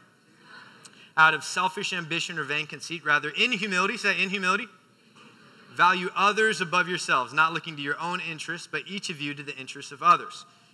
out 1.16 1.34
of 1.34 1.44
selfish 1.44 1.94
ambition 1.94 2.40
or 2.40 2.44
vain 2.44 2.66
conceit. 2.66 3.06
Rather, 3.06 3.30
in 3.30 3.52
humility, 3.52 3.98
say, 3.98 4.22
in 4.22 4.30
humility, 4.30 4.68
value 5.76 6.10
others 6.16 6.62
above 6.62 6.88
yourselves, 6.88 7.34
not 7.34 7.54
looking 7.54 7.76
to 7.76 7.82
your 7.82 8.00
own 8.00 8.20
interests, 8.22 8.68
but 8.72 8.84
each 8.88 9.10
of 9.10 9.22
you 9.22 9.34
to 9.36 9.44
the 9.44 9.56
interests 9.58 9.92
of 9.92 10.02
others. 10.02 10.46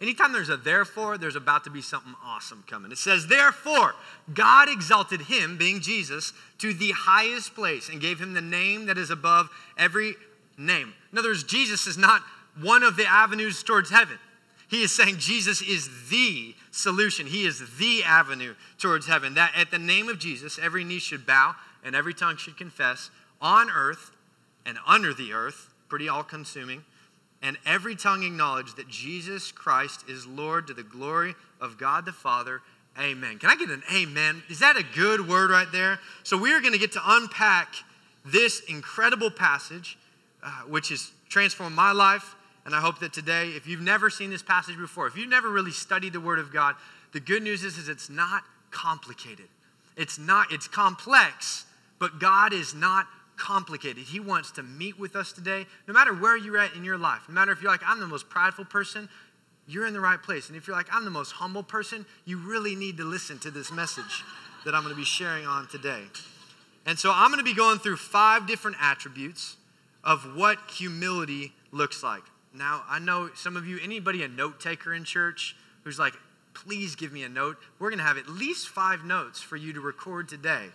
Anytime 0.00 0.32
there's 0.32 0.48
a 0.48 0.56
therefore, 0.56 1.18
there's 1.18 1.36
about 1.36 1.64
to 1.64 1.70
be 1.70 1.82
something 1.82 2.14
awesome 2.24 2.64
coming. 2.66 2.92
It 2.92 2.98
says, 2.98 3.26
Therefore, 3.26 3.94
God 4.32 4.68
exalted 4.68 5.22
him, 5.22 5.56
being 5.56 5.80
Jesus, 5.80 6.32
to 6.58 6.72
the 6.72 6.92
highest 6.92 7.54
place 7.54 7.88
and 7.88 8.00
gave 8.00 8.20
him 8.20 8.34
the 8.34 8.40
name 8.40 8.86
that 8.86 8.98
is 8.98 9.10
above 9.10 9.48
every 9.76 10.14
name. 10.56 10.94
In 11.12 11.18
other 11.18 11.30
words, 11.30 11.44
Jesus 11.44 11.86
is 11.86 11.96
not 11.96 12.22
one 12.60 12.82
of 12.82 12.96
the 12.96 13.06
avenues 13.06 13.62
towards 13.62 13.90
heaven. 13.90 14.18
He 14.68 14.82
is 14.82 14.94
saying 14.94 15.16
Jesus 15.18 15.62
is 15.62 15.88
the 16.10 16.54
solution. 16.70 17.26
He 17.26 17.46
is 17.46 17.78
the 17.78 18.04
avenue 18.04 18.54
towards 18.78 19.06
heaven. 19.06 19.34
That 19.34 19.52
at 19.56 19.70
the 19.70 19.78
name 19.78 20.08
of 20.08 20.18
Jesus, 20.18 20.58
every 20.62 20.84
knee 20.84 20.98
should 20.98 21.26
bow 21.26 21.54
and 21.82 21.96
every 21.96 22.12
tongue 22.12 22.36
should 22.36 22.56
confess 22.56 23.10
on 23.40 23.70
earth 23.70 24.10
and 24.66 24.78
under 24.86 25.14
the 25.14 25.32
earth, 25.32 25.72
pretty 25.88 26.08
all 26.08 26.22
consuming, 26.22 26.84
and 27.42 27.56
every 27.64 27.94
tongue 27.94 28.22
acknowledge 28.22 28.74
that 28.74 28.88
Jesus 28.88 29.52
Christ 29.52 30.04
is 30.08 30.26
Lord 30.26 30.66
to 30.66 30.74
the 30.74 30.82
glory 30.82 31.34
of 31.60 31.78
God 31.78 32.04
the 32.04 32.12
Father. 32.12 32.62
Amen. 32.98 33.38
Can 33.38 33.50
I 33.50 33.56
get 33.56 33.70
an 33.70 33.82
amen? 33.94 34.42
Is 34.48 34.58
that 34.58 34.76
a 34.76 34.82
good 34.82 35.28
word 35.28 35.50
right 35.50 35.70
there? 35.70 36.00
So 36.24 36.36
we 36.36 36.52
are 36.52 36.60
going 36.60 36.72
to 36.72 36.78
get 36.78 36.92
to 36.92 37.02
unpack 37.04 37.74
this 38.24 38.60
incredible 38.68 39.30
passage, 39.30 39.96
uh, 40.42 40.50
which 40.62 40.88
has 40.88 41.12
transformed 41.28 41.76
my 41.76 41.92
life 41.92 42.34
and 42.68 42.76
I 42.76 42.80
hope 42.80 42.98
that 43.00 43.14
today, 43.14 43.48
if 43.52 43.66
you've 43.66 43.80
never 43.80 44.10
seen 44.10 44.28
this 44.28 44.42
passage 44.42 44.76
before, 44.76 45.06
if 45.06 45.16
you've 45.16 45.30
never 45.30 45.48
really 45.48 45.70
studied 45.70 46.12
the 46.12 46.20
Word 46.20 46.38
of 46.38 46.52
God, 46.52 46.74
the 47.12 47.18
good 47.18 47.42
news 47.42 47.64
is, 47.64 47.78
is 47.78 47.88
it's 47.88 48.10
not 48.10 48.42
complicated. 48.70 49.46
It's 49.96 50.18
not, 50.18 50.52
it's 50.52 50.68
complex, 50.68 51.64
but 51.98 52.18
God 52.20 52.52
is 52.52 52.74
not 52.74 53.06
complicated. 53.38 54.04
He 54.04 54.20
wants 54.20 54.50
to 54.52 54.62
meet 54.62 54.98
with 54.98 55.16
us 55.16 55.32
today, 55.32 55.66
no 55.86 55.94
matter 55.94 56.12
where 56.12 56.36
you're 56.36 56.58
at 56.58 56.74
in 56.74 56.84
your 56.84 56.98
life. 56.98 57.22
No 57.28 57.34
matter 57.34 57.52
if 57.52 57.62
you're 57.62 57.70
like, 57.70 57.82
I'm 57.86 58.00
the 58.00 58.06
most 58.06 58.28
prideful 58.28 58.64
person, 58.64 59.08
you're 59.66 59.86
in 59.86 59.92
the 59.92 60.00
right 60.00 60.22
place. 60.22 60.48
And 60.48 60.56
if 60.56 60.66
you're 60.66 60.76
like, 60.76 60.88
I'm 60.92 61.04
the 61.04 61.10
most 61.10 61.32
humble 61.32 61.62
person, 61.62 62.06
you 62.24 62.38
really 62.38 62.74
need 62.74 62.96
to 62.96 63.04
listen 63.04 63.38
to 63.40 63.50
this 63.50 63.70
message 63.70 64.24
that 64.64 64.74
I'm 64.74 64.82
going 64.82 64.94
to 64.94 64.98
be 64.98 65.04
sharing 65.04 65.46
on 65.46 65.68
today. 65.68 66.02
And 66.86 66.98
so 66.98 67.12
I'm 67.14 67.30
going 67.30 67.38
to 67.38 67.44
be 67.44 67.54
going 67.54 67.78
through 67.78 67.96
five 67.96 68.46
different 68.46 68.78
attributes 68.80 69.56
of 70.02 70.36
what 70.36 70.58
humility 70.70 71.52
looks 71.70 72.02
like. 72.02 72.22
Now, 72.54 72.82
I 72.88 72.98
know 72.98 73.30
some 73.34 73.56
of 73.56 73.66
you, 73.66 73.78
anybody 73.82 74.22
a 74.22 74.28
note 74.28 74.58
taker 74.58 74.94
in 74.94 75.04
church 75.04 75.54
who's 75.84 75.98
like, 75.98 76.14
please 76.54 76.96
give 76.96 77.12
me 77.12 77.22
a 77.22 77.28
note. 77.28 77.56
We're 77.78 77.90
going 77.90 77.98
to 77.98 78.04
have 78.04 78.16
at 78.16 78.28
least 78.28 78.68
five 78.68 79.04
notes 79.04 79.40
for 79.40 79.56
you 79.56 79.72
to 79.74 79.80
record 79.80 80.28
today. 80.28 80.66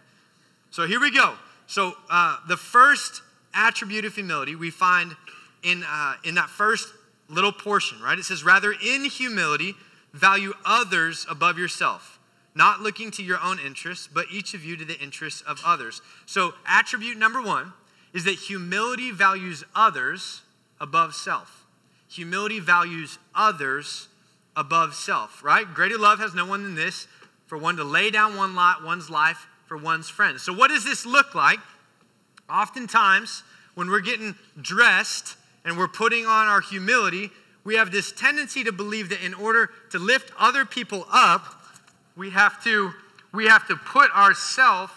So 0.70 0.88
here 0.88 1.00
we 1.00 1.12
go. 1.12 1.36
So, 1.68 1.94
uh, 2.10 2.38
the 2.48 2.58
first 2.58 3.22
attribute 3.54 4.06
of 4.06 4.16
humility 4.16 4.56
we 4.56 4.70
find 4.70 5.16
in, 5.64 5.84
uh, 5.88 6.16
in 6.24 6.36
that 6.36 6.50
first 6.50 6.90
little 7.30 7.52
portion, 7.52 8.02
right? 8.02 8.18
It 8.18 8.26
says, 8.26 8.44
rather, 8.44 8.72
in 8.74 9.06
humility, 9.06 9.76
value 10.14 10.54
others 10.66 11.26
above 11.30 11.58
yourself, 11.58 12.20
not 12.54 12.82
looking 12.82 13.12
to 13.12 13.24
your 13.24 13.40
own 13.42 13.60
interests, 13.60 14.08
but 14.12 14.26
each 14.32 14.54
of 14.54 14.64
you 14.64 14.78
to 14.78 14.86
the 14.86 15.00
interests 15.00 15.42
of 15.42 15.62
others. 15.66 16.02
So, 16.26 16.54
attribute 16.68 17.18
number 17.18 17.42
one 17.42 17.74
is 18.14 18.26
that 18.26 18.36
humility 18.36 19.12
values 19.12 19.64
others 19.76 20.42
above 20.80 21.16
self. 21.16 21.66
Humility 22.10 22.60
values 22.60 23.18
others 23.34 24.08
above 24.56 24.94
self, 24.94 25.44
right? 25.44 25.72
Greater 25.74 25.98
love 25.98 26.20
has 26.20 26.36
no 26.36 26.46
one 26.46 26.64
than 26.64 26.76
this 26.76 27.08
for 27.48 27.58
one 27.58 27.76
to 27.78 27.84
lay 27.84 28.12
down 28.12 28.36
one 28.36 28.54
lot, 28.54 28.84
one's 28.84 29.10
life 29.10 29.48
for 29.68 29.78
one's 29.78 30.10
friends. 30.10 30.42
So, 30.42 30.54
what 30.54 30.70
does 30.70 30.84
this 30.84 31.06
look 31.06 31.36
like? 31.36 31.60
Oftentimes, 32.50 33.44
when 33.76 33.90
we're 33.90 34.02
getting 34.02 34.36
dressed 34.62 35.38
and 35.66 35.78
we're 35.78 35.88
putting 35.88 36.26
on 36.26 36.48
our 36.48 36.62
humility, 36.62 37.32
we 37.64 37.76
have 37.76 37.92
this 37.92 38.12
tendency 38.12 38.64
to 38.64 38.72
believe 38.72 39.10
that 39.10 39.24
in 39.24 39.34
order 39.34 39.70
to 39.92 40.00
lift 40.00 40.32
other 40.38 40.66
people 40.66 41.06
up, 41.12 41.62
we 42.16 42.30
have 42.32 42.64
to 42.64 42.92
we 43.34 43.46
have 43.48 43.68
to 43.68 43.76
put 43.76 44.12
ourselves 44.16 44.94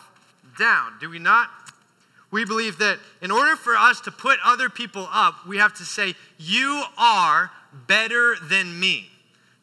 down. 0.59 0.93
Do 1.01 1.09
we 1.09 1.19
not? 1.19 1.49
We 2.31 2.45
believe 2.45 2.79
that 2.79 2.99
in 3.23 3.31
order 3.31 3.57
for 3.57 3.77
us 3.77 4.01
to 4.03 4.11
put 4.11 4.39
other 4.45 4.69
people 4.69 5.09
up, 5.11 5.47
we 5.47 5.59
have 5.59 5.75
to 5.75 5.85
say, 5.85 6.15
You 6.39 6.85
are 6.99 7.51
better 7.87 8.37
than 8.43 8.79
me. 8.79 9.09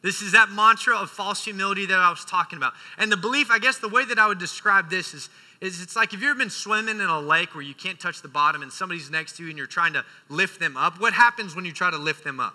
This 0.04 0.22
is 0.22 0.34
that 0.34 0.50
mantra 0.50 0.98
of 0.98 1.10
false 1.10 1.46
humility 1.46 1.86
that 1.86 1.98
I 1.98 2.10
was 2.10 2.26
talking 2.26 2.58
about. 2.58 2.74
And 2.98 3.10
the 3.10 3.18
belief, 3.18 3.50
I 3.50 3.58
guess 3.58 3.78
the 3.78 3.88
way 3.88 4.04
that 4.04 4.20
I 4.20 4.28
would 4.28 4.38
describe 4.38 4.90
this 4.90 5.14
is, 5.14 5.30
is 5.62 5.82
it's 5.82 5.96
like 5.96 6.14
if 6.14 6.20
you've 6.20 6.30
ever 6.30 6.40
been 6.40 6.50
swimming 6.50 7.00
in 7.00 7.08
a 7.08 7.22
lake 7.22 7.56
where 7.56 7.64
you 7.64 7.74
can't 7.74 7.98
touch 7.98 8.22
the 8.22 8.28
bottom 8.28 8.62
and 8.62 8.72
somebody's 8.72 9.10
next 9.10 9.38
to 9.38 9.44
you 9.44 9.50
and 9.50 9.58
you're 9.58 9.66
trying 9.66 9.94
to 9.94 10.04
lift 10.28 10.60
them 10.60 10.76
up. 10.76 11.00
What 11.00 11.14
happens 11.14 11.56
when 11.56 11.64
you 11.64 11.72
try 11.72 11.90
to 11.90 11.98
lift 11.98 12.26
them 12.26 12.42
up? 12.42 12.54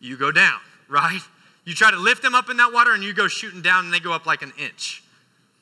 You 0.00 0.16
go 0.16 0.32
down, 0.32 0.58
right? 0.88 1.20
You 1.66 1.74
try 1.74 1.90
to 1.90 1.98
lift 1.98 2.22
them 2.22 2.34
up 2.34 2.48
in 2.48 2.56
that 2.56 2.72
water 2.72 2.94
and 2.94 3.04
you 3.04 3.12
go 3.12 3.28
shooting 3.28 3.60
down 3.60 3.84
and 3.84 3.92
they 3.92 4.00
go 4.00 4.12
up 4.12 4.24
like 4.24 4.40
an 4.40 4.52
inch. 4.58 5.02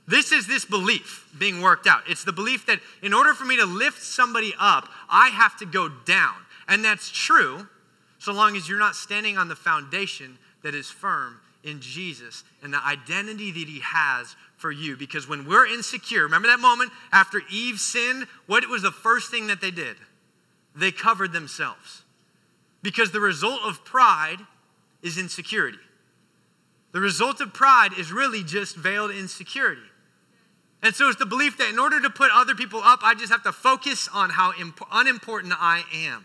This 0.07 0.31
is 0.31 0.47
this 0.47 0.65
belief 0.65 1.29
being 1.37 1.63
worked 1.63 1.89
out. 1.89 2.03
It's 2.09 2.23
the 2.23 2.33
belief 2.33 2.67
that 2.67 2.79
in 3.03 3.13
order 3.13 3.35
for 3.35 3.45
me 3.45 3.57
to 3.57 3.67
lift 3.67 4.03
somebody 4.03 4.53
up, 4.59 4.89
I 5.11 5.31
have 5.31 5.57
to 5.59 5.67
go 5.67 5.89
down. 5.89 6.35
And 6.69 6.85
that's 6.85 7.11
true 7.11 7.67
so 8.19 8.33
long 8.33 8.57
as 8.57 8.69
you're 8.69 8.79
not 8.79 8.95
standing 8.95 9.37
on 9.37 9.49
the 9.49 9.57
foundation 9.57 10.39
that 10.63 10.75
is 10.75 10.91
firm 10.91 11.41
in 11.65 11.81
Jesus 11.81 12.45
and 12.63 12.73
the 12.73 12.85
identity 12.85 13.53
that 13.53 13.69
He 13.69 13.81
has 13.81 14.35
for 14.57 14.71
you. 14.71 14.97
Because 14.97 15.29
when 15.29 15.47
we're 15.47 15.67
insecure, 15.67 16.25
remember 16.25 16.49
that 16.49 16.61
moment 16.61 16.91
after 17.13 17.41
Eve 17.51 17.79
sinned? 17.79 18.27
What 18.47 18.69
was 18.69 18.83
the 18.83 18.91
first 18.91 19.31
thing 19.31 19.49
that 19.49 19.61
they 19.61 19.71
did? 19.71 19.97
They 20.75 20.93
covered 20.93 21.33
themselves. 21.33 22.03
Because 22.83 23.13
the 23.13 23.21
result 23.21 23.61
of 23.65 23.85
pride 23.85 24.39
is 25.03 25.19
insecurity. 25.19 25.79
The 26.93 27.01
result 27.01 27.41
of 27.41 27.55
pride 27.55 27.93
is 27.99 28.13
really 28.13 28.43
just 28.43 28.77
veiled 28.77 29.11
insecurity. 29.11 29.83
And 30.83 30.95
so 30.95 31.09
it's 31.09 31.19
the 31.19 31.27
belief 31.27 31.59
that 31.59 31.71
in 31.71 31.79
order 31.79 32.01
to 32.01 32.11
put 32.11 32.31
other 32.33 32.55
people 32.55 32.81
up, 32.83 33.01
I 33.03 33.15
just 33.15 33.31
have 33.31 33.45
to 33.45 33.53
focus 33.53 34.09
on 34.13 34.31
how 34.31 34.53
imp- 34.61 34.87
unimportant 34.91 35.55
I 35.57 35.85
am. 35.95 36.25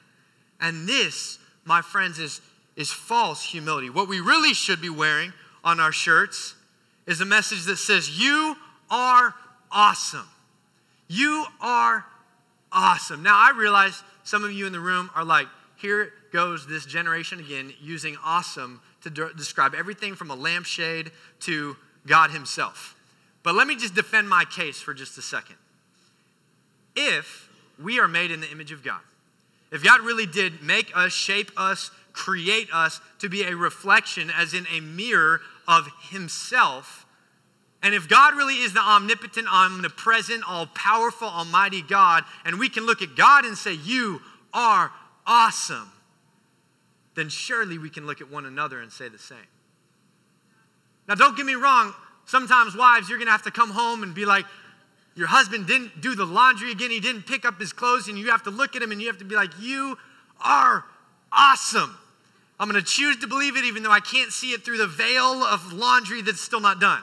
And 0.60 0.88
this, 0.88 1.38
my 1.63 1.82
friends, 1.82 2.17
is, 2.17 2.41
is 2.77 2.91
false 2.93 3.43
humility. 3.43 3.89
What 3.89 4.07
we 4.07 4.22
really 4.22 4.53
should 4.53 4.79
be 4.79 4.89
wearing 4.89 5.34
on 5.63 5.81
our 5.81 5.91
shirts 5.91 6.53
is 7.07 7.19
a 7.19 7.25
message 7.25 7.65
that 7.65 7.77
says, 7.77 8.17
You 8.17 8.55
are 8.89 9.34
awesome. 9.72 10.29
You 11.10 11.46
are 11.60 12.05
awesome. 12.72 13.24
Now, 13.24 13.36
I 13.36 13.51
realize 13.57 14.03
some 14.24 14.43
of 14.43 14.51
you 14.51 14.67
in 14.67 14.72
the 14.72 14.79
room 14.79 15.10
are 15.15 15.25
like, 15.25 15.48
Here 15.75 16.13
goes 16.31 16.67
this 16.67 16.86
generation 16.86 17.39
again 17.39 17.74
using 17.81 18.15
awesome 18.24 18.79
to 19.01 19.10
de- 19.10 19.34
describe 19.34 19.74
everything 19.74 20.15
from 20.15 20.29
a 20.29 20.36
lampshade 20.36 21.12
to 21.41 21.75
God 22.05 22.29
Himself. 22.29 22.96
But 23.41 23.55
let 23.55 23.65
me 23.65 23.75
just 23.75 23.96
defend 23.96 24.29
my 24.29 24.46
case 24.46 24.79
for 24.79 24.93
just 24.93 25.17
a 25.17 25.22
second. 25.22 25.55
If 26.96 27.50
we 27.81 28.00
are 28.00 28.07
made 28.07 28.29
in 28.31 28.39
the 28.41 28.51
image 28.51 28.72
of 28.72 28.84
God, 28.84 29.00
if 29.72 29.84
God 29.84 30.01
really 30.01 30.25
did 30.25 30.62
make 30.62 30.96
us, 30.96 31.12
shape 31.12 31.51
us, 31.57 31.91
create 32.17 32.67
us 32.74 33.00
to 33.19 33.29
be 33.29 33.43
a 33.43 33.55
reflection, 33.55 34.31
as 34.36 34.53
in 34.53 34.65
a 34.75 34.81
mirror 34.81 35.41
of 35.67 35.88
Himself, 36.09 37.05
and 37.83 37.93
if 37.93 38.09
God 38.09 38.36
really 38.36 38.55
is 38.55 38.74
the 38.74 38.81
omnipotent, 38.81 39.47
omnipresent, 39.47 40.43
all 40.50 40.65
powerful, 40.65 41.27
almighty 41.27 41.83
God, 41.83 42.24
and 42.43 42.57
we 42.57 42.69
can 42.69 42.88
look 42.88 43.03
at 43.03 43.15
God 43.15 43.45
and 43.45 43.55
say, 43.55 43.74
You 43.74 44.21
are 44.53 44.91
awesome, 45.25 45.91
then 47.15 47.29
surely 47.29 47.77
we 47.77 47.89
can 47.89 48.07
look 48.07 48.19
at 48.19 48.31
one 48.31 48.45
another 48.45 48.81
and 48.81 48.91
say 48.91 49.07
the 49.09 49.19
same. 49.19 49.38
Now, 51.07 51.15
don't 51.15 51.38
get 51.38 51.45
me 51.45 51.53
wrong, 51.53 51.93
Sometimes, 52.27 52.75
wives, 52.75 53.07
you're 53.07 53.17
going 53.17 53.27
to 53.27 53.31
have 53.31 53.43
to 53.43 53.51
come 53.51 53.71
home 53.71 54.03
and 54.03 54.13
be 54.13 54.25
like, 54.25 54.45
your 55.15 55.27
husband 55.27 55.65
didn't 55.65 56.01
do 56.01 56.13
the 56.13 56.25
laundry 56.25 56.71
again, 56.74 56.91
he 56.91 57.00
didn't 57.00 57.25
pick 57.25 57.45
up 57.45 57.57
his 57.57 57.71
clothes, 57.71 58.09
and 58.09 58.19
you 58.19 58.31
have 58.31 58.43
to 58.43 58.51
look 58.51 58.75
at 58.75 58.81
him 58.81 58.91
and 58.91 59.01
you 59.01 59.07
have 59.07 59.17
to 59.19 59.25
be 59.25 59.33
like, 59.33 59.51
You 59.59 59.97
are 60.41 60.83
awesome. 61.31 61.97
I'm 62.59 62.69
going 62.69 62.81
to 62.81 62.87
choose 62.87 63.17
to 63.17 63.27
believe 63.27 63.55
it 63.55 63.65
even 63.65 63.83
though 63.83 63.91
I 63.91 63.99
can't 63.99 64.31
see 64.31 64.51
it 64.51 64.65
through 64.65 64.77
the 64.77 64.87
veil 64.87 65.43
of 65.43 65.73
laundry 65.73 66.21
that's 66.21 66.41
still 66.41 66.59
not 66.59 66.79
done. 66.79 67.01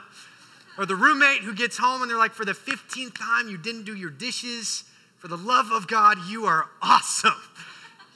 Or 0.76 0.86
the 0.86 0.96
roommate 0.96 1.42
who 1.42 1.54
gets 1.54 1.78
home 1.78 2.02
and 2.02 2.10
they're 2.10 2.18
like, 2.18 2.32
For 2.32 2.44
the 2.44 2.52
15th 2.52 3.16
time, 3.16 3.48
you 3.48 3.56
didn't 3.56 3.84
do 3.84 3.94
your 3.94 4.10
dishes. 4.10 4.84
For 5.18 5.28
the 5.28 5.36
love 5.36 5.70
of 5.70 5.86
God, 5.86 6.18
you 6.28 6.46
are 6.46 6.68
awesome. 6.82 7.40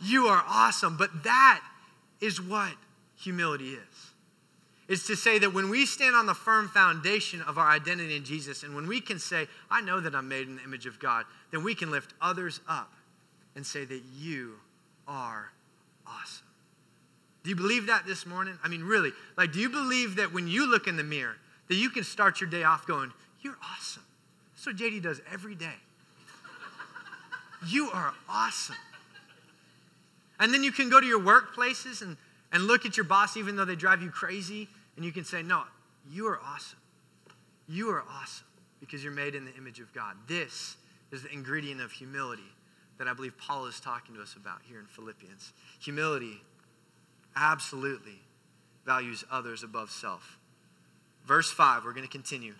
You 0.02 0.26
are 0.26 0.44
awesome. 0.46 0.96
But 0.96 1.24
that 1.24 1.60
is 2.20 2.40
what 2.40 2.72
humility 3.16 3.70
is 3.70 4.08
is 4.88 5.06
to 5.06 5.14
say 5.14 5.38
that 5.38 5.52
when 5.52 5.68
we 5.68 5.84
stand 5.84 6.16
on 6.16 6.24
the 6.24 6.34
firm 6.34 6.66
foundation 6.66 7.42
of 7.42 7.58
our 7.58 7.68
identity 7.68 8.16
in 8.16 8.24
Jesus, 8.24 8.62
and 8.62 8.74
when 8.74 8.88
we 8.88 9.00
can 9.02 9.18
say, 9.18 9.46
I 9.70 9.82
know 9.82 10.00
that 10.00 10.14
I'm 10.14 10.28
made 10.28 10.48
in 10.48 10.56
the 10.56 10.62
image 10.62 10.86
of 10.86 10.98
God, 10.98 11.26
then 11.50 11.62
we 11.62 11.74
can 11.74 11.90
lift 11.90 12.14
others 12.22 12.60
up 12.66 12.90
and 13.54 13.64
say 13.64 13.84
that 13.84 14.00
you 14.16 14.54
are 15.06 15.52
awesome. 16.06 16.47
Do 17.44 17.50
you 17.50 17.56
believe 17.56 17.86
that 17.86 18.06
this 18.06 18.26
morning? 18.26 18.58
I 18.62 18.68
mean, 18.68 18.82
really, 18.82 19.12
like, 19.36 19.52
do 19.52 19.60
you 19.60 19.70
believe 19.70 20.16
that 20.16 20.32
when 20.32 20.48
you 20.48 20.70
look 20.70 20.86
in 20.86 20.96
the 20.96 21.04
mirror, 21.04 21.36
that 21.68 21.76
you 21.76 21.90
can 21.90 22.04
start 22.04 22.40
your 22.40 22.50
day 22.50 22.64
off 22.64 22.86
going, 22.86 23.12
You're 23.40 23.58
awesome? 23.62 24.02
That's 24.54 24.66
what 24.66 24.76
JD 24.76 25.02
does 25.02 25.20
every 25.32 25.54
day. 25.54 25.76
you 27.68 27.90
are 27.92 28.12
awesome. 28.28 28.76
And 30.40 30.52
then 30.52 30.62
you 30.62 30.72
can 30.72 30.90
go 30.90 31.00
to 31.00 31.06
your 31.06 31.20
workplaces 31.20 32.02
and 32.02 32.16
and 32.52 32.66
look 32.66 32.86
at 32.86 32.96
your 32.96 33.04
boss, 33.04 33.36
even 33.36 33.56
though 33.56 33.64
they 33.64 33.76
drive 33.76 34.02
you 34.02 34.10
crazy, 34.10 34.68
and 34.96 35.04
you 35.04 35.12
can 35.12 35.24
say, 35.24 35.42
No, 35.42 35.62
you 36.10 36.26
are 36.26 36.40
awesome. 36.44 36.78
You 37.68 37.90
are 37.90 38.02
awesome 38.08 38.46
because 38.80 39.02
you're 39.02 39.12
made 39.12 39.34
in 39.34 39.44
the 39.44 39.54
image 39.54 39.80
of 39.80 39.92
God. 39.92 40.16
This 40.26 40.76
is 41.12 41.22
the 41.22 41.30
ingredient 41.30 41.80
of 41.80 41.92
humility 41.92 42.42
that 42.96 43.06
I 43.06 43.14
believe 43.14 43.36
Paul 43.38 43.66
is 43.66 43.80
talking 43.80 44.14
to 44.14 44.22
us 44.22 44.34
about 44.34 44.60
here 44.66 44.78
in 44.78 44.86
Philippians. 44.86 45.52
Humility 45.80 46.42
absolutely 47.38 48.20
values 48.84 49.24
others 49.30 49.62
above 49.62 49.90
self. 49.90 50.38
Verse 51.26 51.50
5, 51.50 51.84
we're 51.84 51.92
going 51.92 52.06
to 52.06 52.10
continue. 52.10 52.54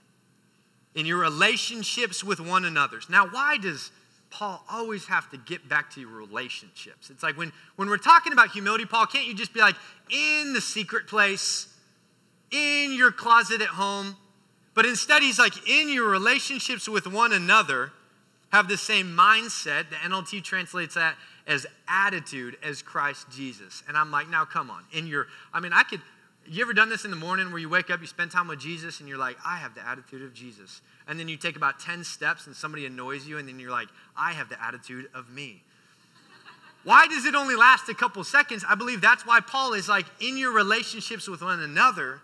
In 0.95 1.07
your 1.07 1.19
relationships 1.19 2.23
with 2.23 2.39
one 2.39 2.65
another. 2.65 3.01
Now, 3.09 3.27
why 3.27 3.57
does 3.57 3.91
Paul 4.31 4.63
always 4.71 5.07
have 5.07 5.31
to 5.31 5.39
get 5.39 5.69
back 5.69 5.91
to 5.95 6.01
your 6.01 6.11
relationships? 6.11 7.11
It's 7.11 7.23
like 7.23 7.37
when, 7.37 7.53
when 7.77 7.89
we're 7.89 7.97
talking 7.97 8.33
about 8.33 8.51
humility, 8.51 8.85
Paul, 8.85 9.07
can't 9.07 9.27
you 9.27 9.35
just 9.35 9.55
be 9.55 9.61
like 9.61 9.77
in 10.11 10.53
the 10.53 10.61
secret 10.61 11.07
place, 11.07 11.75
in 12.51 12.93
your 12.93 13.11
closet 13.11 13.63
at 13.63 13.69
home? 13.69 14.17
But 14.75 14.87
instead, 14.87 15.23
he's 15.23 15.39
like 15.39 15.69
in 15.69 15.89
your 15.89 16.09
relationships 16.09 16.89
with 16.89 17.07
one 17.07 17.33
another, 17.33 17.93
have 18.51 18.69
the 18.69 18.77
same 18.77 19.07
mindset. 19.07 19.91
The 19.91 19.97
NLT 19.97 20.43
translates 20.43 20.95
that 20.95 21.17
as 21.47 21.67
attitude 21.89 22.57
as 22.63 22.83
Christ 22.83 23.27
Jesus. 23.31 23.83
And 23.89 23.97
I'm 23.97 24.11
like, 24.11 24.29
now 24.29 24.45
come 24.45 24.71
on. 24.71 24.85
In 24.93 25.07
your, 25.07 25.27
I 25.53 25.61
mean, 25.61 25.73
I 25.73 25.83
could, 25.83 26.01
you 26.47 26.63
ever 26.63 26.73
done 26.73 26.89
this 26.89 27.05
in 27.05 27.11
the 27.11 27.17
morning 27.17 27.51
where 27.51 27.59
you 27.59 27.69
wake 27.69 27.91
up, 27.91 28.01
you 28.01 28.07
spend 28.07 28.31
time 28.31 28.49
with 28.49 28.59
Jesus, 28.59 29.01
and 29.01 29.09
you're 29.09 29.19
like, 29.19 29.37
I 29.45 29.57
have 29.57 29.75
the 29.75 29.87
attitude 29.87 30.23
of 30.23 30.33
Jesus. 30.33 30.81
And 31.07 31.19
then 31.19 31.29
you 31.29 31.37
take 31.37 31.57
about 31.57 31.81
10 31.81 32.05
steps 32.05 32.47
and 32.47 32.55
somebody 32.55 32.87
annoys 32.87 33.27
you, 33.27 33.39
and 33.39 33.49
then 33.49 33.59
you're 33.59 33.71
like, 33.71 33.89
I 34.17 34.33
have 34.33 34.49
the 34.49 34.63
attitude 34.63 35.09
of 35.15 35.31
me. 35.31 35.63
Why 36.85 37.07
does 37.07 37.27
it 37.27 37.35
only 37.35 37.57
last 37.57 37.89
a 37.89 37.95
couple 37.95 38.23
seconds? 38.25 38.65
I 38.67 38.75
believe 38.75 39.01
that's 39.01 39.27
why 39.27 39.41
Paul 39.41 39.75
is 39.75 39.89
like, 39.89 40.07
in 40.21 40.39
your 40.39 40.53
relationships 40.53 41.29
with 41.29 41.43
one 41.43 41.61
another, 41.61 42.21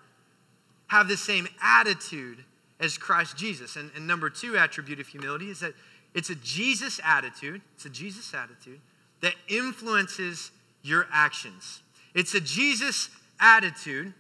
have 0.87 1.09
the 1.09 1.17
same 1.17 1.49
attitude 1.63 2.45
as 2.81 2.97
Christ 2.97 3.37
Jesus. 3.37 3.77
And, 3.77 3.91
and 3.97 4.07
number 4.07 4.31
two 4.31 4.57
attribute 4.57 5.01
of 5.01 5.09
humility 5.09 5.51
is 5.51 5.61
that 5.61 5.75
it's 6.15 6.31
a 6.31 6.37
Jesus 6.37 7.01
attitude. 7.05 7.61
It's 7.75 7.85
a 7.85 7.91
Jesus 7.91 8.33
attitude 8.33 8.81
that 9.21 9.35
influences 9.49 10.51
your 10.83 11.07
actions. 11.13 11.83
It's 12.15 12.35
a 12.35 12.41
Jesus 12.41 13.11
attitude, 13.41 14.13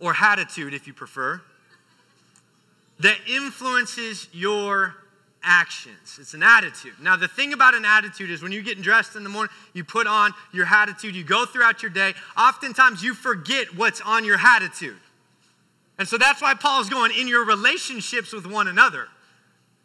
or 0.00 0.14
attitude 0.20 0.74
if 0.74 0.86
you 0.86 0.92
prefer, 0.92 1.40
that 2.98 3.16
influences 3.28 4.28
your 4.32 4.96
actions. 5.42 6.18
It's 6.20 6.34
an 6.34 6.42
attitude. 6.42 6.94
Now, 7.00 7.16
the 7.16 7.28
thing 7.28 7.52
about 7.52 7.74
an 7.74 7.84
attitude 7.84 8.30
is 8.30 8.42
when 8.42 8.52
you're 8.52 8.62
getting 8.62 8.82
dressed 8.82 9.16
in 9.16 9.22
the 9.22 9.28
morning, 9.28 9.52
you 9.72 9.84
put 9.84 10.06
on 10.06 10.32
your 10.52 10.66
attitude, 10.66 11.14
you 11.14 11.24
go 11.24 11.46
throughout 11.46 11.82
your 11.82 11.90
day. 11.90 12.14
Oftentimes, 12.36 13.02
you 13.02 13.14
forget 13.14 13.74
what's 13.76 14.00
on 14.00 14.24
your 14.24 14.38
attitude. 14.38 14.98
And 15.98 16.08
so 16.08 16.16
that's 16.18 16.40
why 16.40 16.54
Paul's 16.54 16.88
going 16.88 17.12
in 17.18 17.28
your 17.28 17.44
relationships 17.44 18.32
with 18.32 18.46
one 18.46 18.68
another. 18.68 19.08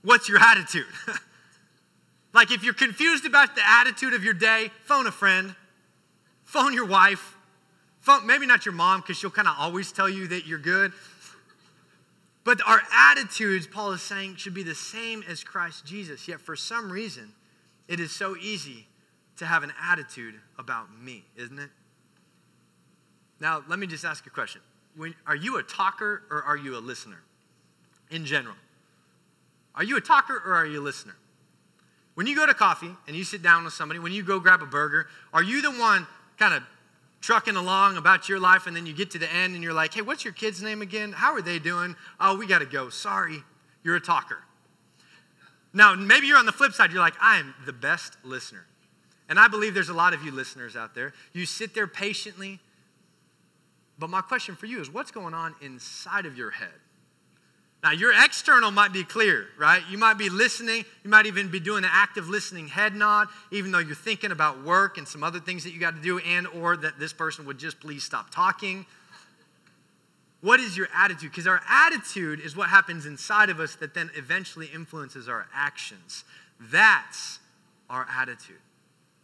What's 0.07 0.29
your 0.29 0.39
attitude? 0.39 0.85
like 2.33 2.49
if 2.49 2.63
you're 2.63 2.73
confused 2.73 3.25
about 3.25 3.55
the 3.55 3.61
attitude 3.61 4.13
of 4.13 4.23
your 4.23 4.33
day, 4.33 4.71
phone 4.85 5.05
a 5.05 5.11
friend, 5.11 5.53
phone 6.45 6.73
your 6.73 6.85
wife, 6.85 7.35
phone, 7.99 8.25
maybe 8.25 8.45
not 8.45 8.65
your 8.65 8.73
mom 8.73 9.01
because 9.01 9.17
she'll 9.17 9.29
kind 9.29 9.49
of 9.49 9.55
always 9.59 9.91
tell 9.91 10.07
you 10.07 10.25
that 10.29 10.47
you're 10.47 10.59
good. 10.59 10.93
But 12.45 12.61
our 12.65 12.79
attitudes, 12.93 13.67
Paul 13.67 13.91
is 13.91 14.01
saying, 14.01 14.37
should 14.37 14.53
be 14.53 14.63
the 14.63 14.75
same 14.75 15.25
as 15.27 15.43
Christ 15.43 15.85
Jesus. 15.85 16.25
Yet 16.25 16.39
for 16.39 16.55
some 16.55 16.89
reason, 16.89 17.33
it 17.89 17.99
is 17.99 18.13
so 18.13 18.37
easy 18.37 18.87
to 19.35 19.45
have 19.45 19.63
an 19.63 19.73
attitude 19.83 20.35
about 20.57 20.87
me, 20.97 21.25
isn't 21.35 21.59
it? 21.59 21.69
Now, 23.41 23.61
let 23.67 23.77
me 23.77 23.87
just 23.87 24.05
ask 24.05 24.25
a 24.25 24.29
question. 24.29 24.61
When, 24.95 25.15
are 25.25 25.35
you 25.35 25.57
a 25.57 25.63
talker 25.63 26.23
or 26.31 26.43
are 26.43 26.55
you 26.55 26.77
a 26.77 26.79
listener 26.79 27.19
in 28.09 28.23
general? 28.23 28.55
Are 29.77 29.83
you 29.83 29.95
a 29.95 30.01
talker 30.01 30.41
or 30.43 30.55
are 30.55 30.65
you 30.65 30.81
a 30.81 30.83
listener? 30.83 31.15
When 32.15 32.25
you 32.25 32.35
go 32.35 32.47
to 32.47 32.53
coffee 32.55 32.89
and 33.05 33.15
you 33.15 33.23
sit 33.23 33.43
down 33.43 33.63
with 33.63 33.73
somebody, 33.73 33.99
when 33.99 34.11
you 34.11 34.23
go 34.23 34.39
grab 34.39 34.63
a 34.63 34.65
burger, 34.65 35.07
are 35.31 35.43
you 35.43 35.61
the 35.61 35.71
one 35.71 36.07
kind 36.39 36.55
of 36.55 36.63
trucking 37.21 37.55
along 37.55 37.95
about 37.95 38.27
your 38.27 38.39
life 38.39 38.65
and 38.65 38.75
then 38.75 38.87
you 38.87 38.93
get 38.93 39.11
to 39.11 39.19
the 39.19 39.31
end 39.31 39.53
and 39.53 39.63
you're 39.63 39.73
like, 39.73 39.93
hey, 39.93 40.01
what's 40.01 40.25
your 40.25 40.33
kid's 40.33 40.63
name 40.63 40.81
again? 40.81 41.11
How 41.11 41.33
are 41.33 41.43
they 41.43 41.59
doing? 41.59 41.95
Oh, 42.19 42.35
we 42.35 42.47
got 42.47 42.59
to 42.59 42.65
go. 42.65 42.89
Sorry, 42.89 43.43
you're 43.83 43.95
a 43.95 44.01
talker. 44.01 44.39
Now, 45.73 45.93
maybe 45.93 46.25
you're 46.25 46.39
on 46.39 46.47
the 46.47 46.51
flip 46.51 46.73
side. 46.73 46.91
You're 46.91 47.01
like, 47.01 47.13
I 47.21 47.37
am 47.37 47.53
the 47.67 47.73
best 47.73 48.17
listener. 48.23 48.65
And 49.29 49.37
I 49.37 49.47
believe 49.47 49.75
there's 49.75 49.89
a 49.89 49.93
lot 49.93 50.15
of 50.15 50.23
you 50.23 50.31
listeners 50.31 50.75
out 50.75 50.95
there. 50.95 51.13
You 51.33 51.45
sit 51.45 51.75
there 51.75 51.85
patiently. 51.85 52.59
But 53.99 54.09
my 54.09 54.21
question 54.21 54.55
for 54.55 54.65
you 54.65 54.81
is 54.81 54.89
what's 54.89 55.11
going 55.11 55.35
on 55.35 55.53
inside 55.61 56.25
of 56.25 56.35
your 56.35 56.49
head? 56.49 56.69
Now, 57.83 57.91
your 57.91 58.11
external 58.11 58.71
might 58.71 58.91
be 58.91 59.03
clear, 59.03 59.47
right? 59.57 59.81
You 59.89 59.97
might 59.97 60.17
be 60.17 60.29
listening. 60.29 60.83
You 61.03 61.09
might 61.09 61.27
even 61.27 61.49
be 61.49 61.59
doing 61.59 61.83
an 61.83 61.91
active 61.93 62.27
listening 62.27 62.67
head 62.67 62.95
nod, 62.95 63.27
even 63.51 63.71
though 63.71 63.79
you're 63.79 63.95
thinking 63.95 64.31
about 64.31 64.63
work 64.63 64.97
and 64.97 65.07
some 65.07 65.23
other 65.23 65.39
things 65.39 65.63
that 65.63 65.71
you 65.71 65.79
got 65.79 65.95
to 65.95 66.01
do, 66.01 66.17
and 66.19 66.47
or 66.47 66.75
that 66.77 66.99
this 66.99 67.13
person 67.13 67.45
would 67.45 67.59
just 67.59 67.79
please 67.79 68.03
stop 68.03 68.29
talking. 68.31 68.85
What 70.41 70.59
is 70.59 70.75
your 70.75 70.87
attitude? 70.95 71.31
Because 71.31 71.47
our 71.47 71.61
attitude 71.69 72.39
is 72.39 72.55
what 72.55 72.69
happens 72.69 73.05
inside 73.05 73.49
of 73.49 73.59
us 73.59 73.75
that 73.75 73.93
then 73.93 74.09
eventually 74.15 74.69
influences 74.73 75.27
our 75.29 75.47
actions. 75.53 76.23
That's 76.59 77.39
our 77.89 78.07
attitude. 78.09 78.57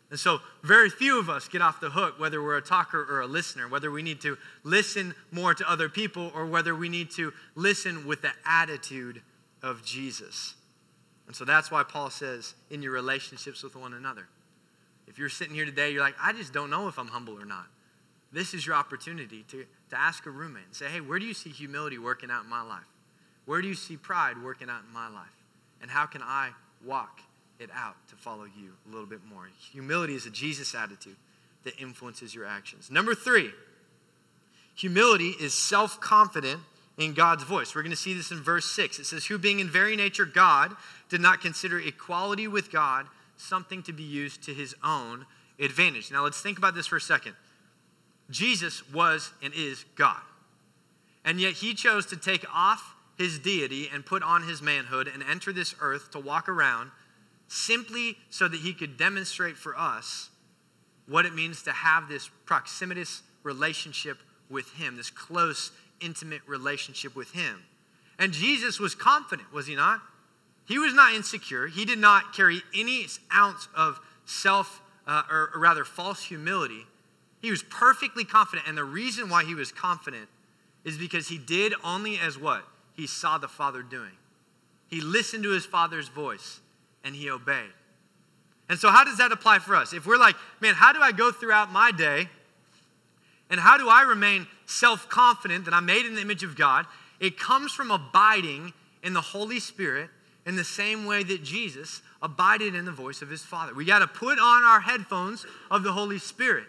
And 0.09 0.19
so, 0.19 0.39
very 0.61 0.89
few 0.89 1.19
of 1.19 1.29
us 1.29 1.47
get 1.47 1.61
off 1.61 1.79
the 1.79 1.89
hook, 1.89 2.19
whether 2.19 2.41
we're 2.41 2.57
a 2.57 2.61
talker 2.61 3.03
or 3.09 3.21
a 3.21 3.27
listener, 3.27 3.67
whether 3.67 3.89
we 3.89 4.03
need 4.03 4.21
to 4.21 4.37
listen 4.63 5.15
more 5.31 5.53
to 5.55 5.69
other 5.69 5.89
people 5.89 6.31
or 6.35 6.45
whether 6.45 6.75
we 6.75 6.87
need 6.87 7.09
to 7.11 7.33
listen 7.55 8.05
with 8.05 8.21
the 8.21 8.31
attitude 8.45 9.21
of 9.63 9.83
Jesus. 9.83 10.53
And 11.25 11.35
so, 11.35 11.45
that's 11.45 11.71
why 11.71 11.83
Paul 11.83 12.11
says, 12.11 12.53
in 12.69 12.83
your 12.83 12.91
relationships 12.91 13.63
with 13.63 13.75
one 13.75 13.93
another. 13.93 14.27
If 15.07 15.17
you're 15.17 15.29
sitting 15.29 15.55
here 15.55 15.65
today, 15.65 15.91
you're 15.91 16.01
like, 16.01 16.15
I 16.21 16.33
just 16.33 16.53
don't 16.53 16.69
know 16.69 16.87
if 16.87 16.97
I'm 16.97 17.07
humble 17.07 17.39
or 17.39 17.45
not. 17.45 17.65
This 18.31 18.53
is 18.53 18.65
your 18.65 18.75
opportunity 18.75 19.43
to, 19.49 19.65
to 19.89 19.99
ask 19.99 20.25
a 20.25 20.29
roommate 20.29 20.65
and 20.65 20.75
say, 20.75 20.87
hey, 20.87 21.01
where 21.01 21.19
do 21.19 21.25
you 21.25 21.33
see 21.33 21.51
humility 21.51 21.97
working 21.97 22.31
out 22.31 22.43
in 22.43 22.49
my 22.49 22.63
life? 22.63 22.83
Where 23.45 23.61
do 23.61 23.67
you 23.67 23.75
see 23.75 23.97
pride 23.97 24.41
working 24.41 24.69
out 24.69 24.81
in 24.87 24.93
my 24.93 25.07
life? 25.09 25.25
And 25.81 25.91
how 25.91 26.05
can 26.05 26.21
I 26.23 26.49
walk 26.85 27.21
it 27.59 27.69
out 27.73 27.95
to 28.09 28.15
follow 28.15 28.43
you 28.43 28.73
a 28.87 28.91
little 28.91 29.05
bit 29.05 29.23
more. 29.25 29.47
Humility 29.71 30.15
is 30.15 30.25
a 30.25 30.29
Jesus 30.29 30.75
attitude 30.75 31.15
that 31.63 31.79
influences 31.79 32.35
your 32.35 32.45
actions. 32.45 32.91
Number 32.91 33.15
three, 33.15 33.51
humility 34.75 35.29
is 35.39 35.53
self 35.53 35.99
confident 36.01 36.59
in 36.97 37.13
God's 37.13 37.43
voice. 37.43 37.73
We're 37.73 37.81
going 37.81 37.91
to 37.91 37.97
see 37.97 38.13
this 38.13 38.31
in 38.31 38.41
verse 38.41 38.65
6. 38.71 38.99
It 38.99 39.05
says, 39.05 39.25
Who 39.25 39.37
being 39.37 39.59
in 39.59 39.69
very 39.69 39.95
nature 39.95 40.25
God 40.25 40.75
did 41.09 41.21
not 41.21 41.41
consider 41.41 41.79
equality 41.79 42.47
with 42.47 42.71
God 42.71 43.07
something 43.37 43.81
to 43.83 43.93
be 43.93 44.03
used 44.03 44.43
to 44.43 44.53
his 44.53 44.75
own 44.83 45.25
advantage. 45.59 46.11
Now 46.11 46.23
let's 46.23 46.41
think 46.41 46.57
about 46.57 46.75
this 46.75 46.87
for 46.87 46.97
a 46.97 47.01
second. 47.01 47.35
Jesus 48.29 48.89
was 48.91 49.31
and 49.41 49.53
is 49.53 49.85
God. 49.95 50.21
And 51.25 51.39
yet 51.39 51.53
he 51.53 51.73
chose 51.73 52.05
to 52.07 52.17
take 52.17 52.45
off 52.53 52.95
his 53.17 53.39
deity 53.39 53.89
and 53.93 54.05
put 54.05 54.23
on 54.23 54.43
his 54.43 54.61
manhood 54.61 55.07
and 55.11 55.23
enter 55.23 55.53
this 55.53 55.75
earth 55.79 56.11
to 56.11 56.19
walk 56.19 56.49
around 56.49 56.91
simply 57.53 58.17
so 58.29 58.47
that 58.47 58.59
he 58.59 58.73
could 58.73 58.97
demonstrate 58.97 59.57
for 59.57 59.77
us 59.77 60.29
what 61.07 61.25
it 61.25 61.33
means 61.33 61.61
to 61.63 61.71
have 61.71 62.07
this 62.07 62.29
proximitous 62.45 63.21
relationship 63.43 64.17
with 64.49 64.71
him, 64.73 64.95
this 64.95 65.09
close, 65.09 65.71
intimate 66.01 66.41
relationship 66.47 67.15
with 67.15 67.31
him. 67.31 67.63
And 68.17 68.31
Jesus 68.31 68.79
was 68.79 68.95
confident, 68.95 69.53
was 69.53 69.67
he 69.67 69.75
not? 69.75 70.01
He 70.65 70.79
was 70.79 70.93
not 70.93 71.13
insecure. 71.13 71.67
He 71.67 71.85
did 71.85 71.99
not 71.99 72.33
carry 72.33 72.61
any 72.73 73.05
ounce 73.33 73.67
of 73.75 73.99
self, 74.25 74.81
uh, 75.05 75.23
or, 75.29 75.51
or 75.53 75.59
rather, 75.59 75.83
false 75.83 76.23
humility. 76.23 76.85
He 77.41 77.51
was 77.51 77.61
perfectly 77.63 78.23
confident. 78.23 78.67
And 78.67 78.77
the 78.77 78.83
reason 78.85 79.29
why 79.29 79.43
he 79.43 79.55
was 79.55 79.71
confident 79.71 80.29
is 80.85 80.97
because 80.97 81.27
he 81.27 81.37
did 81.37 81.73
only 81.83 82.17
as 82.17 82.37
what? 82.37 82.63
He 82.93 83.07
saw 83.07 83.37
the 83.37 83.47
Father 83.47 83.83
doing. 83.83 84.11
He 84.87 85.01
listened 85.01 85.43
to 85.43 85.49
his 85.49 85.65
Father's 85.65 86.07
voice 86.07 86.61
and 87.03 87.15
he 87.15 87.29
obeyed. 87.29 87.71
And 88.69 88.79
so, 88.79 88.89
how 88.89 89.03
does 89.03 89.17
that 89.17 89.31
apply 89.31 89.59
for 89.59 89.75
us? 89.75 89.93
If 89.93 90.05
we're 90.05 90.17
like, 90.17 90.35
man, 90.61 90.73
how 90.73 90.93
do 90.93 91.01
I 91.01 91.11
go 91.11 91.31
throughout 91.31 91.71
my 91.71 91.91
day? 91.91 92.27
And 93.49 93.59
how 93.59 93.77
do 93.77 93.89
I 93.89 94.01
remain 94.01 94.47
self 94.65 95.09
confident 95.09 95.65
that 95.65 95.73
I'm 95.73 95.85
made 95.85 96.05
in 96.05 96.15
the 96.15 96.21
image 96.21 96.43
of 96.43 96.55
God? 96.55 96.85
It 97.19 97.37
comes 97.37 97.71
from 97.71 97.91
abiding 97.91 98.73
in 99.03 99.13
the 99.13 99.21
Holy 99.21 99.59
Spirit 99.59 100.09
in 100.45 100.55
the 100.55 100.63
same 100.63 101.05
way 101.05 101.23
that 101.23 101.43
Jesus 101.43 102.01
abided 102.21 102.73
in 102.75 102.85
the 102.85 102.91
voice 102.91 103.21
of 103.21 103.29
his 103.29 103.43
Father. 103.43 103.73
We 103.73 103.85
got 103.85 103.99
to 103.99 104.07
put 104.07 104.39
on 104.39 104.63
our 104.63 104.79
headphones 104.79 105.45
of 105.69 105.83
the 105.83 105.91
Holy 105.91 106.19
Spirit. 106.19 106.65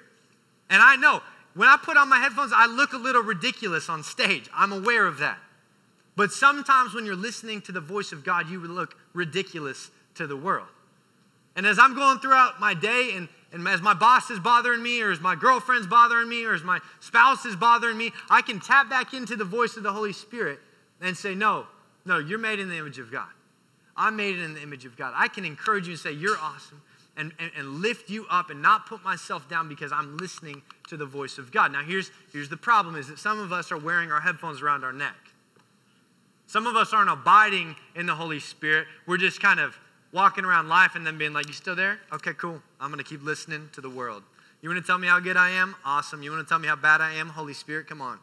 And 0.68 0.82
I 0.82 0.96
know 0.96 1.22
when 1.54 1.68
I 1.68 1.76
put 1.82 1.96
on 1.96 2.08
my 2.08 2.18
headphones, 2.18 2.52
I 2.54 2.66
look 2.66 2.92
a 2.92 2.98
little 2.98 3.22
ridiculous 3.22 3.88
on 3.88 4.02
stage. 4.02 4.48
I'm 4.54 4.72
aware 4.72 5.06
of 5.06 5.18
that. 5.18 5.38
But 6.16 6.32
sometimes 6.32 6.94
when 6.94 7.06
you're 7.06 7.16
listening 7.16 7.60
to 7.62 7.72
the 7.72 7.80
voice 7.80 8.12
of 8.12 8.24
God, 8.24 8.48
you 8.48 8.60
look 8.60 8.96
ridiculous 9.12 9.90
to 10.16 10.26
the 10.26 10.36
world. 10.36 10.68
And 11.56 11.66
as 11.66 11.78
I'm 11.78 11.94
going 11.94 12.18
throughout 12.18 12.60
my 12.60 12.74
day 12.74 13.12
and, 13.14 13.28
and 13.52 13.66
as 13.68 13.80
my 13.80 13.94
boss 13.94 14.30
is 14.30 14.40
bothering 14.40 14.82
me, 14.82 15.00
or 15.00 15.12
as 15.12 15.20
my 15.20 15.36
girlfriend's 15.36 15.86
bothering 15.86 16.28
me, 16.28 16.44
or 16.44 16.54
as 16.54 16.64
my 16.64 16.80
spouse 17.00 17.44
is 17.44 17.54
bothering 17.54 17.96
me, 17.96 18.10
I 18.28 18.42
can 18.42 18.58
tap 18.58 18.90
back 18.90 19.14
into 19.14 19.36
the 19.36 19.44
voice 19.44 19.76
of 19.76 19.84
the 19.84 19.92
Holy 19.92 20.12
Spirit 20.12 20.58
and 21.00 21.16
say, 21.16 21.34
No, 21.34 21.66
no, 22.04 22.18
you're 22.18 22.38
made 22.38 22.58
in 22.58 22.68
the 22.68 22.76
image 22.76 22.98
of 22.98 23.12
God. 23.12 23.28
I'm 23.96 24.16
made 24.16 24.38
in 24.38 24.54
the 24.54 24.62
image 24.62 24.84
of 24.84 24.96
God. 24.96 25.12
I 25.14 25.28
can 25.28 25.44
encourage 25.44 25.86
you 25.86 25.92
and 25.92 26.00
say, 26.00 26.10
You're 26.10 26.36
awesome, 26.38 26.82
and, 27.16 27.32
and, 27.38 27.52
and 27.56 27.80
lift 27.80 28.10
you 28.10 28.26
up 28.28 28.50
and 28.50 28.60
not 28.60 28.86
put 28.86 29.04
myself 29.04 29.48
down 29.48 29.68
because 29.68 29.92
I'm 29.92 30.16
listening 30.16 30.62
to 30.88 30.96
the 30.96 31.06
voice 31.06 31.38
of 31.38 31.52
God. 31.52 31.70
Now, 31.72 31.82
here's, 31.82 32.10
here's 32.32 32.48
the 32.48 32.56
problem 32.56 32.96
is 32.96 33.06
that 33.06 33.20
some 33.20 33.38
of 33.38 33.52
us 33.52 33.70
are 33.70 33.78
wearing 33.78 34.10
our 34.10 34.20
headphones 34.20 34.62
around 34.62 34.82
our 34.82 34.92
neck. 34.92 35.14
Some 36.46 36.66
of 36.66 36.76
us 36.76 36.92
aren't 36.92 37.10
abiding 37.10 37.76
in 37.94 38.06
the 38.06 38.14
Holy 38.14 38.40
Spirit. 38.40 38.86
We're 39.06 39.16
just 39.16 39.40
kind 39.40 39.60
of 39.60 39.78
walking 40.14 40.44
around 40.44 40.68
life 40.68 40.94
and 40.94 41.06
then 41.06 41.18
being 41.18 41.34
like, 41.34 41.46
You 41.46 41.52
still 41.52 41.76
there? 41.76 41.98
Okay, 42.12 42.32
cool. 42.34 42.62
I'm 42.80 42.90
going 42.90 43.02
to 43.02 43.08
keep 43.08 43.22
listening 43.22 43.68
to 43.74 43.82
the 43.82 43.90
world. 43.90 44.22
You 44.62 44.70
want 44.70 44.80
to 44.80 44.86
tell 44.86 44.96
me 44.96 45.08
how 45.08 45.20
good 45.20 45.36
I 45.36 45.50
am? 45.50 45.74
Awesome. 45.84 46.22
You 46.22 46.30
want 46.30 46.46
to 46.46 46.48
tell 46.48 46.58
me 46.58 46.68
how 46.68 46.76
bad 46.76 47.02
I 47.02 47.14
am? 47.14 47.28
Holy 47.28 47.52
Spirit, 47.52 47.86
come 47.86 48.00
on. 48.00 48.18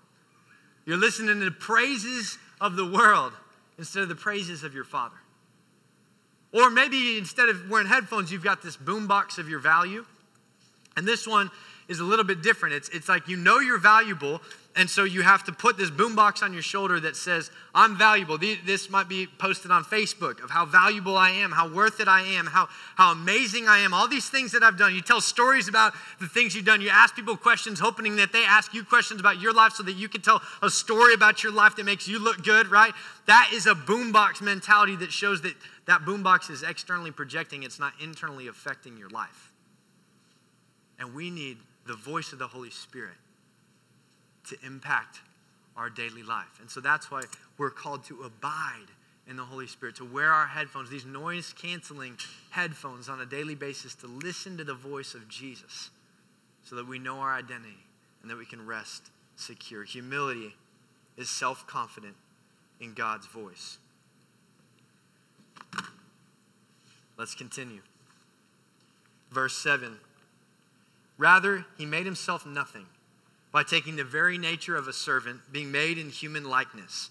You're 0.85 0.97
listening 0.97 1.37
to 1.37 1.45
the 1.45 1.51
praises 1.51 2.39
of 2.59 2.75
the 2.75 2.89
world 2.89 3.33
instead 3.77 4.01
of 4.01 4.09
the 4.09 4.15
praises 4.15 4.63
of 4.63 4.73
your 4.73 4.83
Father. 4.83 5.15
Or 6.51 6.69
maybe 6.69 7.17
instead 7.17 7.49
of 7.49 7.69
wearing 7.69 7.87
headphones, 7.87 8.31
you've 8.31 8.43
got 8.43 8.63
this 8.63 8.75
boombox 8.75 9.37
of 9.37 9.47
your 9.47 9.59
value. 9.59 10.05
And 10.97 11.07
this 11.07 11.27
one 11.27 11.51
is 11.87 11.99
a 11.99 12.03
little 12.03 12.25
bit 12.25 12.41
different. 12.41 12.75
It's, 12.75 12.89
it's 12.89 13.07
like 13.07 13.27
you 13.27 13.37
know 13.37 13.59
you're 13.59 13.77
valuable, 13.77 14.41
and 14.73 14.89
so 14.89 15.03
you 15.03 15.21
have 15.21 15.43
to 15.45 15.51
put 15.51 15.77
this 15.77 15.89
boombox 15.89 16.41
on 16.41 16.53
your 16.53 16.61
shoulder 16.61 16.97
that 17.01 17.17
says, 17.17 17.51
I'm 17.75 17.97
valuable. 17.97 18.37
This 18.37 18.89
might 18.89 19.09
be 19.09 19.27
posted 19.27 19.69
on 19.69 19.83
Facebook 19.83 20.41
of 20.41 20.49
how 20.49 20.65
valuable 20.65 21.17
I 21.17 21.31
am, 21.31 21.51
how 21.51 21.67
worth 21.73 21.99
it 21.99 22.07
I 22.07 22.21
am, 22.21 22.45
how, 22.45 22.69
how 22.95 23.11
amazing 23.11 23.67
I 23.67 23.79
am, 23.79 23.93
all 23.93 24.07
these 24.07 24.29
things 24.29 24.53
that 24.53 24.63
I've 24.63 24.77
done. 24.77 24.95
You 24.95 25.01
tell 25.01 25.19
stories 25.19 25.67
about 25.67 25.93
the 26.21 26.27
things 26.27 26.55
you've 26.55 26.65
done. 26.65 26.79
You 26.79 26.89
ask 26.89 27.15
people 27.15 27.35
questions, 27.35 27.81
hoping 27.81 28.15
that 28.15 28.31
they 28.31 28.45
ask 28.45 28.73
you 28.73 28.85
questions 28.85 29.19
about 29.19 29.41
your 29.41 29.53
life 29.53 29.73
so 29.73 29.83
that 29.83 29.93
you 29.95 30.07
can 30.07 30.21
tell 30.21 30.41
a 30.61 30.69
story 30.69 31.13
about 31.13 31.43
your 31.43 31.51
life 31.51 31.75
that 31.75 31.83
makes 31.83 32.07
you 32.07 32.17
look 32.19 32.41
good, 32.41 32.69
right? 32.69 32.93
That 33.27 33.51
is 33.53 33.65
a 33.65 33.73
boombox 33.73 34.41
mentality 34.41 34.95
that 34.97 35.11
shows 35.11 35.41
that 35.41 35.55
that 35.87 36.01
boombox 36.01 36.49
is 36.49 36.63
externally 36.63 37.11
projecting, 37.11 37.63
it's 37.63 37.79
not 37.79 37.91
internally 38.01 38.47
affecting 38.47 38.95
your 38.95 39.09
life. 39.09 39.51
And 40.97 41.13
we 41.13 41.29
need 41.29 41.57
the 41.85 41.95
voice 41.95 42.31
of 42.31 42.39
the 42.39 42.47
Holy 42.47 42.69
Spirit 42.69 43.17
to 44.49 44.57
impact 44.65 45.19
our 45.77 45.89
daily 45.89 46.23
life. 46.23 46.59
And 46.59 46.69
so 46.69 46.79
that's 46.79 47.09
why 47.09 47.23
we're 47.57 47.69
called 47.69 48.03
to 48.05 48.23
abide 48.23 48.87
in 49.27 49.37
the 49.37 49.43
Holy 49.43 49.67
Spirit, 49.67 49.95
to 49.95 50.05
wear 50.05 50.31
our 50.31 50.47
headphones, 50.47 50.89
these 50.89 51.05
noise 51.05 51.53
canceling 51.53 52.17
headphones 52.49 53.07
on 53.07 53.21
a 53.21 53.25
daily 53.25 53.55
basis, 53.55 53.95
to 53.95 54.07
listen 54.07 54.57
to 54.57 54.63
the 54.63 54.73
voice 54.73 55.13
of 55.13 55.27
Jesus 55.29 55.89
so 56.63 56.75
that 56.75 56.87
we 56.87 56.99
know 56.99 57.19
our 57.19 57.33
identity 57.33 57.85
and 58.21 58.29
that 58.29 58.37
we 58.37 58.45
can 58.45 58.65
rest 58.65 59.09
secure. 59.35 59.83
Humility 59.83 60.55
is 61.17 61.29
self 61.29 61.65
confident 61.67 62.15
in 62.79 62.93
God's 62.93 63.27
voice. 63.27 63.77
Let's 67.17 67.35
continue. 67.35 67.81
Verse 69.31 69.55
7 69.57 69.97
Rather, 71.17 71.65
he 71.77 71.85
made 71.85 72.05
himself 72.05 72.45
nothing 72.45 72.87
by 73.51 73.63
taking 73.63 73.95
the 73.95 74.03
very 74.03 74.37
nature 74.37 74.75
of 74.75 74.87
a 74.87 74.93
servant, 74.93 75.39
being 75.51 75.71
made 75.71 75.97
in 75.97 76.09
human 76.09 76.45
likeness. 76.45 77.09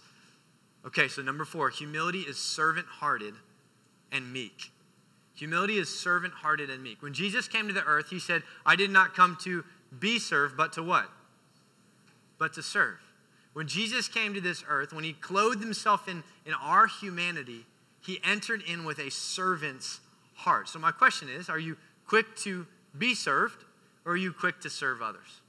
Okay, 0.86 1.08
so 1.08 1.22
number 1.22 1.44
four, 1.44 1.68
humility 1.68 2.20
is 2.20 2.38
servant 2.38 2.86
hearted 2.86 3.34
and 4.10 4.32
meek. 4.32 4.70
Humility 5.34 5.78
is 5.78 5.94
servant 5.94 6.32
hearted 6.34 6.70
and 6.70 6.82
meek. 6.82 7.02
When 7.02 7.12
Jesus 7.14 7.48
came 7.48 7.68
to 7.68 7.74
the 7.74 7.84
earth, 7.84 8.08
he 8.10 8.18
said, 8.18 8.42
I 8.64 8.76
did 8.76 8.90
not 8.90 9.14
come 9.14 9.36
to 9.42 9.64
be 9.98 10.18
served, 10.18 10.56
but 10.56 10.72
to 10.74 10.82
what? 10.82 11.06
But 12.38 12.54
to 12.54 12.62
serve. 12.62 12.98
When 13.52 13.66
Jesus 13.66 14.08
came 14.08 14.34
to 14.34 14.40
this 14.40 14.64
earth, 14.68 14.92
when 14.92 15.04
he 15.04 15.12
clothed 15.12 15.60
himself 15.60 16.08
in, 16.08 16.22
in 16.46 16.54
our 16.54 16.86
humanity, 16.86 17.66
he 18.00 18.20
entered 18.24 18.62
in 18.62 18.84
with 18.84 18.98
a 18.98 19.10
servant's 19.10 20.00
heart. 20.34 20.68
So, 20.68 20.78
my 20.78 20.92
question 20.92 21.28
is 21.28 21.48
are 21.48 21.58
you 21.58 21.76
quick 22.06 22.36
to 22.38 22.66
be 22.96 23.14
served, 23.14 23.64
or 24.04 24.12
are 24.12 24.16
you 24.16 24.32
quick 24.32 24.60
to 24.60 24.70
serve 24.70 25.02
others? 25.02 25.40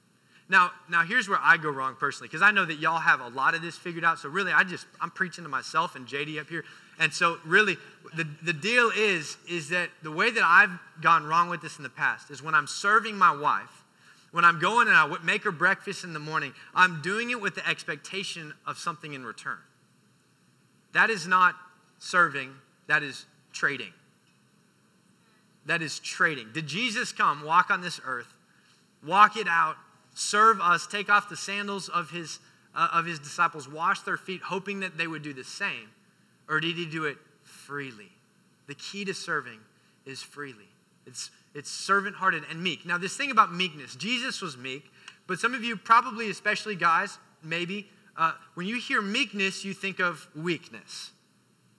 Now, 0.51 0.71
now 0.89 1.03
here's 1.03 1.29
where 1.29 1.39
I 1.41 1.55
go 1.55 1.69
wrong 1.69 1.95
personally, 1.97 2.27
because 2.27 2.41
I 2.41 2.51
know 2.51 2.65
that 2.65 2.77
y'all 2.77 2.99
have 2.99 3.21
a 3.21 3.29
lot 3.29 3.55
of 3.55 3.61
this 3.61 3.77
figured 3.77 4.03
out. 4.03 4.19
So 4.19 4.27
really, 4.27 4.51
I 4.51 4.65
just 4.65 4.85
I'm 4.99 5.09
preaching 5.09 5.45
to 5.45 5.49
myself 5.49 5.95
and 5.95 6.05
JD 6.05 6.41
up 6.41 6.49
here. 6.49 6.65
And 6.99 7.13
so 7.13 7.37
really, 7.45 7.77
the, 8.17 8.27
the 8.43 8.51
deal 8.51 8.91
is, 8.93 9.37
is 9.49 9.69
that 9.69 9.87
the 10.03 10.11
way 10.11 10.29
that 10.29 10.43
I've 10.43 10.77
gone 11.01 11.23
wrong 11.25 11.47
with 11.47 11.61
this 11.61 11.77
in 11.77 11.83
the 11.83 11.89
past 11.89 12.29
is 12.29 12.43
when 12.43 12.53
I'm 12.53 12.67
serving 12.67 13.17
my 13.17 13.33
wife, 13.33 13.85
when 14.33 14.43
I'm 14.43 14.59
going 14.59 14.89
and 14.89 14.97
I 14.97 15.15
make 15.23 15.45
her 15.45 15.53
breakfast 15.53 16.03
in 16.03 16.11
the 16.11 16.19
morning, 16.19 16.53
I'm 16.75 17.01
doing 17.01 17.31
it 17.31 17.39
with 17.39 17.55
the 17.55 17.65
expectation 17.65 18.53
of 18.67 18.77
something 18.77 19.13
in 19.13 19.25
return. 19.25 19.57
That 20.91 21.09
is 21.09 21.25
not 21.25 21.55
serving, 21.97 22.53
that 22.87 23.03
is 23.03 23.25
trading. 23.53 23.93
That 25.65 25.81
is 25.81 25.99
trading. 25.99 26.49
Did 26.53 26.67
Jesus 26.67 27.13
come, 27.13 27.45
walk 27.45 27.71
on 27.71 27.79
this 27.79 28.01
earth, 28.03 28.33
walk 29.01 29.37
it 29.37 29.47
out, 29.47 29.77
serve 30.13 30.60
us, 30.62 30.88
take 30.88 31.10
off 31.10 31.30
the 31.30 31.38
sandals 31.38 31.89
of 31.89 32.10
his, 32.10 32.39
uh, 32.76 32.89
of 32.93 33.06
his 33.06 33.19
disciples, 33.19 33.67
wash 33.67 34.02
their 34.02 34.17
feet, 34.17 34.41
hoping 34.41 34.82
that 34.82 34.97
they 34.97 35.08
would 35.08 35.21
do 35.21 35.34
the 35.34 35.43
same? 35.43 35.89
Or 36.50 36.60
did 36.60 36.76
he 36.76 36.86
do 36.86 37.06
it 37.06 37.17
freely? 37.43 38.12
The 38.67 38.76
key 38.76 39.06
to 39.06 39.13
serving 39.13 39.60
is 40.06 40.21
freely. 40.21 40.67
It's, 41.06 41.32
it's 41.56 41.69
servant 41.69 42.15
hearted 42.15 42.43
and 42.50 42.62
meek. 42.62 42.86
Now, 42.86 42.97
this 42.97 43.15
thing 43.15 43.32
about 43.32 43.54
meekness, 43.54 43.95
Jesus 43.95 44.41
was 44.41 44.58
meek, 44.58 44.84
but 45.28 45.39
some 45.39 45.54
of 45.54 45.63
you, 45.63 45.76
probably 45.78 46.30
especially 46.30 46.76
guys, 46.76 47.17
maybe, 47.43 47.88
uh, 48.17 48.34
when 48.56 48.67
you 48.67 48.80
hear 48.80 49.02
meekness, 49.02 49.63
you 49.63 49.74
think 49.74 50.00
of 50.00 50.28
weakness. 50.36 51.12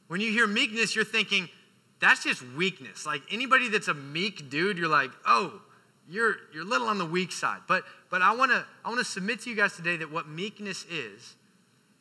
When 0.09 0.21
you 0.21 0.31
hear 0.31 0.47
meekness, 0.47 0.97
you're 0.97 1.05
thinking, 1.05 1.49
that's 2.01 2.25
just 2.25 2.43
weakness. 2.57 3.07
Like 3.07 3.23
anybody 3.31 3.69
that's 3.69 3.89
a 3.89 3.95
meek 3.95 4.51
dude, 4.51 4.77
you're 4.77 4.89
like, 4.89 5.11
oh, 5.25 5.61
you're 6.09 6.35
you're 6.53 6.65
a 6.65 6.67
little 6.67 6.89
on 6.89 6.99
the 6.99 7.07
weak 7.07 7.31
side. 7.31 7.61
But 7.69 7.85
but 8.13 8.21
I 8.21 8.33
wanna 8.35 8.67
I 8.85 8.91
wanna 8.91 9.05
submit 9.05 9.41
to 9.41 9.51
you 9.51 9.57
guys 9.57 9.75
today 9.75 9.97
that 9.97 10.13
what 10.13 10.29
meekness 10.29 10.85
is, 10.85 11.35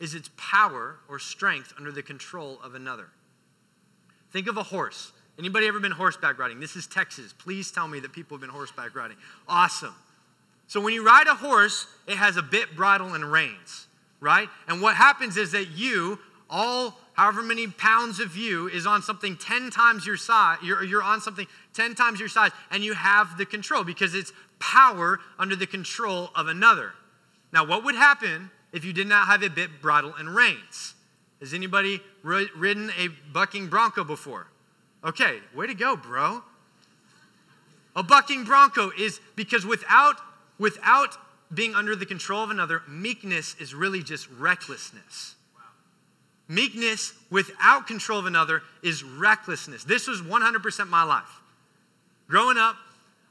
is 0.01 0.13
its 0.13 0.29
power 0.35 0.97
or 1.07 1.17
strength 1.19 1.73
under 1.77 1.89
the 1.89 2.03
control 2.03 2.59
of 2.61 2.75
another. 2.75 3.07
Think 4.31 4.47
of 4.47 4.57
a 4.57 4.63
horse. 4.63 5.13
Anybody 5.39 5.67
ever 5.67 5.79
been 5.79 5.93
horseback 5.93 6.37
riding? 6.37 6.59
This 6.59 6.75
is 6.75 6.85
Texas. 6.85 7.33
Please 7.33 7.71
tell 7.71 7.87
me 7.87 8.01
that 8.01 8.11
people 8.11 8.35
have 8.35 8.41
been 8.41 8.49
horseback 8.49 8.93
riding. 8.93 9.15
Awesome. 9.47 9.95
So 10.67 10.81
when 10.81 10.93
you 10.93 11.05
ride 11.05 11.27
a 11.27 11.33
horse, 11.33 11.87
it 12.07 12.17
has 12.17 12.35
a 12.35 12.41
bit, 12.41 12.75
bridle, 12.75 13.13
and 13.13 13.31
reins, 13.31 13.87
right? 14.19 14.49
And 14.67 14.81
what 14.81 14.95
happens 14.95 15.37
is 15.37 15.53
that 15.53 15.69
you, 15.69 16.19
all 16.49 16.97
however 17.13 17.41
many 17.41 17.67
pounds 17.67 18.19
of 18.19 18.35
you 18.35 18.67
is 18.67 18.85
on 18.85 19.01
something 19.01 19.37
10 19.37 19.69
times 19.69 20.05
your 20.05 20.17
size, 20.17 20.57
you're, 20.61 20.83
you're 20.83 21.03
on 21.03 21.21
something 21.21 21.47
10 21.73 21.95
times 21.95 22.19
your 22.19 22.29
size, 22.29 22.51
and 22.69 22.83
you 22.83 22.93
have 22.93 23.37
the 23.37 23.45
control 23.45 23.85
because 23.85 24.13
it's 24.13 24.33
power 24.61 25.19
under 25.37 25.55
the 25.55 25.67
control 25.67 26.29
of 26.35 26.47
another. 26.47 26.93
Now, 27.51 27.65
what 27.65 27.83
would 27.83 27.95
happen 27.95 28.49
if 28.71 28.85
you 28.85 28.93
did 28.93 29.07
not 29.07 29.27
have 29.27 29.43
a 29.43 29.49
bit, 29.49 29.81
bridle, 29.81 30.13
and 30.17 30.33
reins? 30.33 30.93
Has 31.41 31.53
anybody 31.53 31.99
ridden 32.23 32.91
a 32.97 33.09
bucking 33.33 33.67
bronco 33.67 34.03
before? 34.05 34.47
Okay, 35.03 35.39
way 35.53 35.67
to 35.67 35.73
go, 35.73 35.97
bro. 35.97 36.43
A 37.95 38.03
bucking 38.03 38.45
bronco 38.45 38.91
is 38.97 39.19
because 39.35 39.65
without 39.65 40.17
without 40.59 41.17
being 41.53 41.73
under 41.75 41.95
the 41.95 42.05
control 42.05 42.43
of 42.43 42.51
another, 42.51 42.83
meekness 42.87 43.55
is 43.59 43.73
really 43.73 44.03
just 44.03 44.29
recklessness. 44.29 45.35
Meekness 46.47 47.13
without 47.29 47.87
control 47.87 48.19
of 48.19 48.25
another 48.25 48.61
is 48.83 49.03
recklessness. 49.03 49.83
This 49.83 50.07
was 50.07 50.21
100% 50.21 50.87
my 50.87 51.03
life. 51.03 51.41
Growing 52.27 52.57
up, 52.57 52.75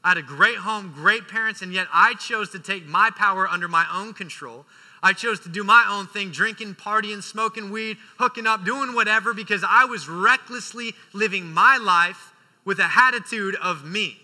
I 0.03 0.09
had 0.09 0.17
a 0.17 0.23
great 0.23 0.57
home, 0.57 0.91
great 0.93 1.27
parents, 1.27 1.61
and 1.61 1.73
yet 1.73 1.87
I 1.93 2.15
chose 2.15 2.49
to 2.51 2.59
take 2.59 2.87
my 2.87 3.11
power 3.15 3.47
under 3.47 3.67
my 3.67 3.85
own 3.93 4.13
control. 4.13 4.65
I 5.03 5.13
chose 5.13 5.39
to 5.41 5.49
do 5.49 5.63
my 5.63 5.85
own 5.89 6.07
thing, 6.07 6.31
drinking, 6.31 6.75
partying, 6.75 7.21
smoking 7.21 7.71
weed, 7.71 7.97
hooking 8.17 8.47
up, 8.47 8.65
doing 8.65 8.93
whatever, 8.93 9.33
because 9.33 9.63
I 9.67 9.85
was 9.85 10.07
recklessly 10.07 10.93
living 11.13 11.51
my 11.51 11.77
life 11.77 12.33
with 12.65 12.79
a 12.79 12.89
attitude 12.95 13.55
of 13.61 13.83
me. 13.85 14.17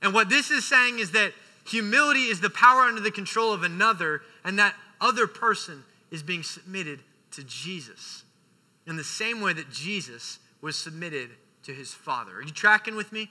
And 0.00 0.12
what 0.12 0.28
this 0.28 0.50
is 0.50 0.66
saying 0.66 0.98
is 0.98 1.12
that 1.12 1.32
humility 1.66 2.24
is 2.24 2.40
the 2.40 2.50
power 2.50 2.82
under 2.82 3.00
the 3.00 3.10
control 3.10 3.52
of 3.52 3.62
another, 3.62 4.22
and 4.44 4.58
that 4.58 4.74
other 5.00 5.26
person 5.26 5.84
is 6.10 6.22
being 6.22 6.42
submitted 6.42 7.00
to 7.32 7.44
Jesus 7.44 8.24
in 8.86 8.96
the 8.96 9.04
same 9.04 9.40
way 9.40 9.52
that 9.52 9.70
Jesus 9.70 10.38
was 10.60 10.76
submitted 10.76 11.30
to 11.62 11.72
his 11.72 11.92
Father. 11.94 12.36
Are 12.36 12.42
you 12.42 12.50
tracking 12.50 12.96
with 12.96 13.12
me? 13.12 13.30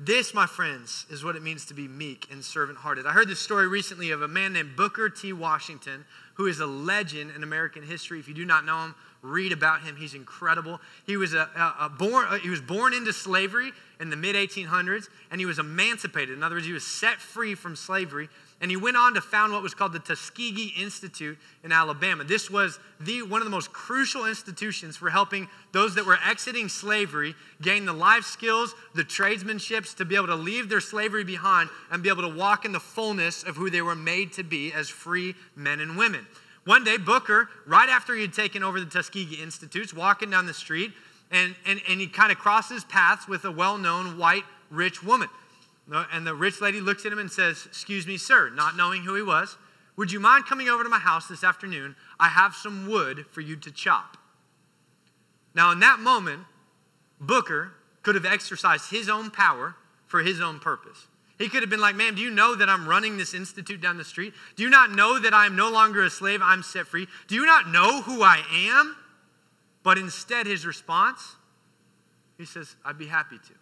This, 0.00 0.32
my 0.32 0.46
friends, 0.46 1.06
is 1.10 1.24
what 1.24 1.34
it 1.34 1.42
means 1.42 1.64
to 1.66 1.74
be 1.74 1.88
meek 1.88 2.28
and 2.30 2.44
servant 2.44 2.78
hearted. 2.78 3.04
I 3.04 3.10
heard 3.10 3.26
this 3.26 3.40
story 3.40 3.66
recently 3.66 4.12
of 4.12 4.22
a 4.22 4.28
man 4.28 4.52
named 4.52 4.76
Booker 4.76 5.08
T. 5.08 5.32
Washington, 5.32 6.04
who 6.34 6.46
is 6.46 6.60
a 6.60 6.66
legend 6.66 7.32
in 7.34 7.42
American 7.42 7.82
history. 7.82 8.20
If 8.20 8.28
you 8.28 8.34
do 8.34 8.44
not 8.44 8.64
know 8.64 8.84
him, 8.84 8.94
read 9.22 9.50
about 9.50 9.82
him. 9.82 9.96
He's 9.96 10.14
incredible. 10.14 10.80
He 11.04 11.16
was, 11.16 11.34
a, 11.34 11.50
a, 11.56 11.86
a 11.86 11.88
born, 11.88 12.26
uh, 12.28 12.38
he 12.38 12.48
was 12.48 12.60
born 12.60 12.94
into 12.94 13.12
slavery 13.12 13.72
in 13.98 14.08
the 14.08 14.14
mid 14.16 14.36
1800s, 14.36 15.08
and 15.32 15.40
he 15.40 15.46
was 15.46 15.58
emancipated. 15.58 16.36
In 16.36 16.44
other 16.44 16.54
words, 16.54 16.66
he 16.66 16.72
was 16.72 16.86
set 16.86 17.16
free 17.16 17.56
from 17.56 17.74
slavery 17.74 18.28
and 18.60 18.70
he 18.70 18.76
went 18.76 18.96
on 18.96 19.14
to 19.14 19.20
found 19.20 19.52
what 19.52 19.62
was 19.62 19.74
called 19.74 19.92
the 19.92 20.00
Tuskegee 20.00 20.74
Institute 20.76 21.38
in 21.62 21.70
Alabama. 21.70 22.24
This 22.24 22.50
was 22.50 22.80
the, 22.98 23.22
one 23.22 23.40
of 23.40 23.44
the 23.44 23.52
most 23.52 23.72
crucial 23.72 24.26
institutions 24.26 24.96
for 24.96 25.10
helping 25.10 25.48
those 25.70 25.94
that 25.94 26.04
were 26.04 26.18
exiting 26.26 26.68
slavery 26.68 27.36
gain 27.62 27.84
the 27.84 27.92
life 27.92 28.24
skills, 28.24 28.74
the 28.94 29.04
tradesmanships 29.04 29.96
to 29.96 30.04
be 30.04 30.16
able 30.16 30.26
to 30.26 30.34
leave 30.34 30.68
their 30.68 30.80
slavery 30.80 31.22
behind 31.22 31.70
and 31.92 32.02
be 32.02 32.08
able 32.08 32.22
to 32.22 32.36
walk 32.36 32.64
in 32.64 32.72
the 32.72 32.80
fullness 32.80 33.44
of 33.44 33.56
who 33.56 33.70
they 33.70 33.82
were 33.82 33.94
made 33.94 34.32
to 34.32 34.42
be 34.42 34.72
as 34.72 34.88
free 34.88 35.36
men 35.54 35.78
and 35.78 35.96
women. 35.96 36.26
One 36.64 36.82
day, 36.82 36.98
Booker, 36.98 37.48
right 37.64 37.88
after 37.88 38.14
he 38.14 38.22
had 38.22 38.32
taken 38.32 38.64
over 38.64 38.80
the 38.80 38.86
Tuskegee 38.86 39.40
Institutes, 39.40 39.94
walking 39.94 40.30
down 40.30 40.46
the 40.46 40.54
street, 40.54 40.92
and, 41.30 41.54
and, 41.64 41.80
and 41.88 42.00
he 42.00 42.08
kind 42.08 42.32
of 42.32 42.38
crosses 42.38 42.84
paths 42.84 43.28
with 43.28 43.44
a 43.44 43.50
well 43.50 43.78
known 43.78 44.18
white 44.18 44.44
rich 44.70 45.02
woman. 45.02 45.28
And 45.90 46.26
the 46.26 46.34
rich 46.34 46.60
lady 46.60 46.80
looks 46.80 47.06
at 47.06 47.12
him 47.12 47.18
and 47.18 47.30
says, 47.30 47.66
Excuse 47.66 48.06
me, 48.06 48.18
sir, 48.18 48.50
not 48.50 48.76
knowing 48.76 49.02
who 49.02 49.14
he 49.14 49.22
was, 49.22 49.56
would 49.96 50.12
you 50.12 50.20
mind 50.20 50.46
coming 50.46 50.68
over 50.68 50.84
to 50.84 50.88
my 50.88 50.98
house 50.98 51.26
this 51.26 51.42
afternoon? 51.42 51.96
I 52.20 52.28
have 52.28 52.54
some 52.54 52.88
wood 52.88 53.26
for 53.32 53.40
you 53.40 53.56
to 53.56 53.70
chop. 53.72 54.16
Now, 55.54 55.72
in 55.72 55.80
that 55.80 55.98
moment, 55.98 56.42
Booker 57.20 57.72
could 58.02 58.14
have 58.14 58.24
exercised 58.24 58.90
his 58.90 59.08
own 59.08 59.30
power 59.30 59.74
for 60.06 60.20
his 60.22 60.40
own 60.40 60.60
purpose. 60.60 61.08
He 61.38 61.48
could 61.48 61.62
have 61.62 61.70
been 61.70 61.80
like, 61.80 61.96
Ma'am, 61.96 62.14
do 62.14 62.22
you 62.22 62.30
know 62.30 62.54
that 62.54 62.68
I'm 62.68 62.88
running 62.88 63.16
this 63.16 63.32
institute 63.32 63.80
down 63.80 63.96
the 63.96 64.04
street? 64.04 64.34
Do 64.56 64.62
you 64.62 64.70
not 64.70 64.90
know 64.90 65.18
that 65.18 65.32
I 65.32 65.46
am 65.46 65.56
no 65.56 65.70
longer 65.70 66.04
a 66.04 66.10
slave? 66.10 66.40
I'm 66.42 66.62
set 66.62 66.86
free. 66.86 67.06
Do 67.28 67.34
you 67.34 67.46
not 67.46 67.68
know 67.68 68.02
who 68.02 68.22
I 68.22 68.42
am? 68.52 68.96
But 69.82 69.98
instead, 69.98 70.46
his 70.46 70.66
response, 70.66 71.36
he 72.36 72.44
says, 72.44 72.76
I'd 72.84 72.98
be 72.98 73.06
happy 73.06 73.38
to. 73.38 73.54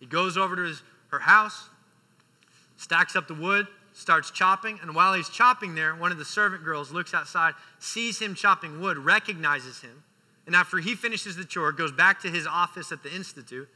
He 0.00 0.06
goes 0.06 0.36
over 0.36 0.54
to 0.56 0.62
his 0.62 0.82
her 1.08 1.20
house, 1.20 1.68
stacks 2.76 3.16
up 3.16 3.28
the 3.28 3.34
wood, 3.34 3.66
starts 3.92 4.30
chopping, 4.30 4.78
and 4.82 4.94
while 4.94 5.14
he's 5.14 5.28
chopping 5.28 5.74
there, 5.74 5.94
one 5.94 6.12
of 6.12 6.18
the 6.18 6.24
servant 6.24 6.64
girls 6.64 6.92
looks 6.92 7.12
outside, 7.12 7.54
sees 7.78 8.20
him 8.20 8.34
chopping 8.34 8.80
wood, 8.80 8.96
recognizes 8.96 9.80
him, 9.80 10.04
and 10.46 10.54
after 10.54 10.78
he 10.78 10.94
finishes 10.94 11.36
the 11.36 11.44
chore, 11.44 11.72
goes 11.72 11.92
back 11.92 12.20
to 12.22 12.28
his 12.28 12.46
office 12.46 12.90
at 12.90 13.02
the 13.02 13.14
institute. 13.14 13.68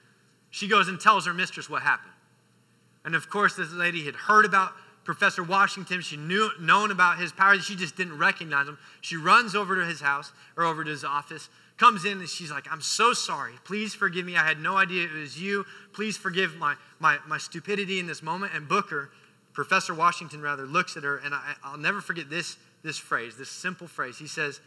She 0.51 0.69
goes 0.69 0.89
and 0.89 0.99
tells 0.99 1.27
her 1.27 1.35
mistress 1.35 1.69
what 1.69 1.83
happened. 1.83 2.13
And 3.05 3.15
of 3.15 3.29
course, 3.29 3.57
this 3.57 3.73
lady 3.73 4.05
had 4.05 4.15
heard 4.15 4.45
about 4.45 4.73
Professor 5.05 5.43
Washington. 5.43 6.01
She 6.01 6.17
knew 6.17 6.51
known 6.61 6.91
about 6.91 7.19
his 7.19 7.33
powers. 7.33 7.65
She 7.65 7.77
just 7.77 7.97
didn't 7.97 8.17
recognize 8.19 8.69
him. 8.69 8.79
She 9.01 9.17
runs 9.17 9.55
over 9.55 9.75
to 9.75 9.85
his 9.85 10.01
house 10.01 10.33
or 10.57 10.65
over 10.65 10.85
to 10.85 10.91
his 10.91 11.05
office, 11.05 11.49
comes 11.83 12.05
in 12.05 12.21
and 12.21 12.29
she's 12.29 12.53
like, 12.53 12.71
I'm 12.71 12.81
so 12.81 13.13
sorry. 13.13 13.55
Please 13.65 13.93
forgive 13.93 14.25
me. 14.25 14.37
I 14.37 14.47
had 14.47 14.61
no 14.61 14.77
idea 14.77 15.03
it 15.03 15.13
was 15.13 15.41
you. 15.41 15.67
Please 15.93 16.17
forgive 16.17 16.55
my, 16.55 16.77
my, 17.01 17.19
my 17.27 17.39
stupidity 17.39 17.99
in 17.99 18.07
this 18.07 18.23
moment. 18.23 18.53
And 18.55 18.69
Booker, 18.69 19.11
Professor 19.53 19.93
Washington 19.93 20.41
rather, 20.41 20.65
looks 20.65 20.97
at 20.97 21.03
her, 21.03 21.17
and 21.17 21.35
I, 21.35 21.55
I'll 21.65 21.77
never 21.77 22.01
forget 22.01 22.31
this, 22.31 22.57
this 22.85 22.99
phrase, 22.99 23.37
this 23.37 23.49
simple 23.49 23.89
phrase. 23.89 24.17
He 24.17 24.29
says, 24.29 24.61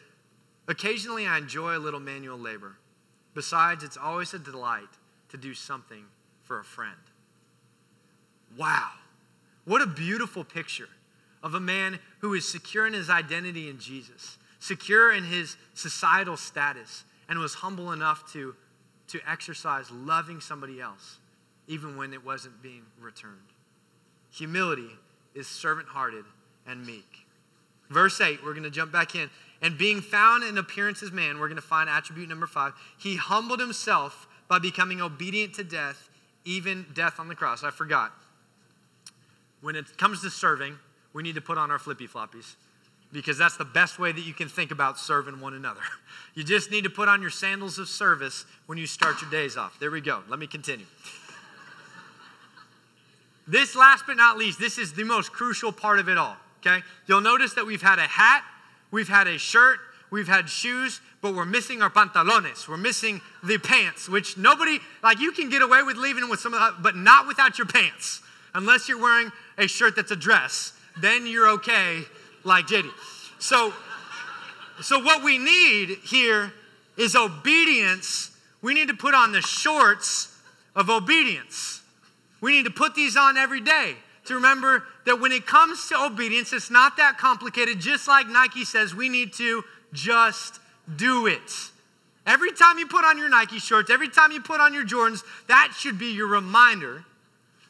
Occasionally 0.67 1.25
I 1.25 1.37
enjoy 1.37 1.77
a 1.77 1.79
little 1.79 2.01
manual 2.01 2.37
labor. 2.37 2.75
Besides, 3.33 3.85
it's 3.85 3.95
always 3.95 4.33
a 4.33 4.39
delight 4.39 4.83
to 5.29 5.37
do 5.37 5.53
something 5.53 6.03
for 6.43 6.59
a 6.59 6.65
friend. 6.65 6.91
Wow. 8.57 8.89
What 9.63 9.81
a 9.81 9.87
beautiful 9.87 10.43
picture 10.43 10.89
of 11.41 11.53
a 11.53 11.61
man 11.61 11.99
who 12.19 12.33
is 12.33 12.45
secure 12.45 12.85
in 12.85 12.91
his 12.91 13.09
identity 13.09 13.69
in 13.69 13.79
Jesus 13.79 14.37
secure 14.65 15.13
in 15.13 15.23
his 15.23 15.57
societal 15.75 16.35
status, 16.35 17.03
and 17.29 17.37
was 17.37 17.53
humble 17.53 17.91
enough 17.91 18.31
to, 18.33 18.55
to 19.07 19.19
exercise 19.29 19.91
loving 19.91 20.41
somebody 20.41 20.81
else, 20.81 21.19
even 21.67 21.95
when 21.97 22.13
it 22.13 22.25
wasn't 22.25 22.61
being 22.63 22.81
returned. 22.99 23.35
Humility 24.31 24.89
is 25.35 25.47
servant 25.47 25.87
hearted 25.87 26.25
and 26.65 26.83
meek. 26.83 27.27
Verse 27.91 28.19
8, 28.19 28.43
we're 28.43 28.53
going 28.53 28.63
to 28.63 28.71
jump 28.71 28.91
back 28.91 29.13
in. 29.13 29.29
And 29.61 29.77
being 29.77 30.01
found 30.01 30.43
in 30.43 30.57
appearance 30.57 31.03
as 31.03 31.11
man, 31.11 31.39
we're 31.39 31.47
going 31.47 31.55
to 31.57 31.61
find 31.61 31.87
attribute 31.87 32.27
number 32.27 32.47
five. 32.47 32.73
He 32.97 33.17
humbled 33.17 33.59
himself 33.59 34.27
by 34.47 34.57
becoming 34.57 34.99
obedient 34.99 35.53
to 35.55 35.63
death, 35.63 36.09
even 36.43 36.87
death 36.93 37.19
on 37.19 37.27
the 37.27 37.35
cross. 37.35 37.63
I 37.63 37.69
forgot. 37.69 38.11
When 39.61 39.75
it 39.75 39.97
comes 39.97 40.21
to 40.23 40.31
serving, 40.31 40.77
we 41.13 41.21
need 41.21 41.35
to 41.35 41.41
put 41.41 41.59
on 41.59 41.69
our 41.69 41.79
flippy 41.79 42.07
floppies 42.07 42.55
because 43.15 43.37
that's 43.37 43.55
the 43.57 43.65
best 43.65 43.97
way 43.97 44.11
that 44.11 44.21
you 44.21 44.33
can 44.33 44.49
think 44.49 44.71
about 44.71 44.99
serving 44.99 45.39
one 45.39 45.53
another. 45.53 45.81
You 46.35 46.43
just 46.43 46.69
need 46.69 46.83
to 46.83 46.89
put 46.89 47.07
on 47.07 47.21
your 47.21 47.29
sandals 47.29 47.79
of 47.79 47.87
service 47.87 48.43
when 48.65 48.77
you 48.77 48.85
start 48.87 49.21
your 49.21 49.31
days 49.31 49.55
off. 49.55 49.79
There 49.79 49.89
we 49.89 50.01
go. 50.01 50.21
Let 50.27 50.37
me 50.37 50.47
continue. 50.47 50.85
this, 53.47 53.73
last 53.73 54.03
but 54.05 54.17
not 54.17 54.37
least, 54.37 54.59
this 54.59 54.77
is 54.77 54.91
the 54.91 55.05
most 55.05 55.31
crucial 55.31 55.71
part 55.71 55.97
of 55.97 56.09
it 56.09 56.17
all, 56.17 56.35
okay? 56.59 56.83
You'll 57.07 57.21
notice 57.21 57.53
that 57.53 57.65
we've 57.65 57.81
had 57.81 57.99
a 57.99 58.07
hat, 58.07 58.43
we've 58.91 59.07
had 59.07 59.27
a 59.27 59.37
shirt, 59.37 59.79
we've 60.11 60.27
had 60.27 60.49
shoes, 60.49 60.99
but 61.21 61.33
we're 61.33 61.45
missing 61.45 61.81
our 61.81 61.89
pantalones. 61.89 62.67
We're 62.67 62.75
missing 62.75 63.21
the 63.41 63.57
pants, 63.57 64.09
which 64.09 64.35
nobody, 64.35 64.79
like 65.03 65.21
you 65.21 65.31
can 65.31 65.49
get 65.49 65.61
away 65.61 65.83
with 65.83 65.95
leaving 65.95 66.29
with 66.29 66.41
some 66.41 66.53
of 66.53 66.59
that, 66.59 66.83
but 66.83 66.97
not 66.97 67.27
without 67.27 67.57
your 67.57 67.67
pants. 67.67 68.21
Unless 68.53 68.89
you're 68.89 69.01
wearing 69.01 69.31
a 69.57 69.67
shirt 69.67 69.95
that's 69.95 70.11
a 70.11 70.17
dress, 70.17 70.73
then 70.99 71.25
you're 71.25 71.47
okay 71.51 72.03
like 72.45 72.67
JD. 72.67 72.89
So, 73.39 73.73
so 74.81 74.99
what 74.99 75.23
we 75.23 75.37
need 75.37 75.97
here 76.03 76.53
is 76.97 77.15
obedience. 77.15 78.31
We 78.61 78.73
need 78.73 78.87
to 78.87 78.93
put 78.93 79.13
on 79.13 79.31
the 79.31 79.41
shorts 79.41 80.37
of 80.75 80.89
obedience. 80.89 81.81
We 82.41 82.53
need 82.53 82.65
to 82.65 82.71
put 82.71 82.95
these 82.95 83.17
on 83.17 83.37
every 83.37 83.61
day 83.61 83.95
to 84.25 84.35
remember 84.35 84.83
that 85.05 85.19
when 85.19 85.31
it 85.31 85.45
comes 85.45 85.87
to 85.89 85.97
obedience, 85.97 86.51
it's 86.53 86.71
not 86.71 86.97
that 86.97 87.17
complicated. 87.17 87.79
Just 87.79 88.07
like 88.07 88.27
Nike 88.27 88.65
says, 88.65 88.93
we 88.93 89.09
need 89.09 89.33
to 89.33 89.63
just 89.93 90.59
do 90.95 91.27
it. 91.27 91.51
Every 92.25 92.51
time 92.51 92.79
you 92.79 92.87
put 92.87 93.05
on 93.05 93.17
your 93.17 93.29
Nike 93.29 93.59
shorts, 93.59 93.91
every 93.91 94.09
time 94.09 94.31
you 94.31 94.41
put 94.41 94.59
on 94.59 94.73
your 94.73 94.83
Jordans, 94.83 95.21
that 95.47 95.73
should 95.77 95.99
be 95.99 96.07
your 96.07 96.27
reminder 96.27 97.05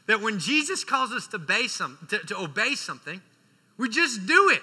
that 0.08 0.22
when 0.22 0.40
Jesus 0.40 0.84
calls 0.84 1.12
us 1.12 1.28
to 1.28 1.68
some, 1.68 1.98
to, 2.10 2.20
to 2.20 2.38
obey 2.40 2.76
something, 2.76 3.22
we 3.78 3.90
just 3.90 4.26
do 4.26 4.50
it. 4.50 4.62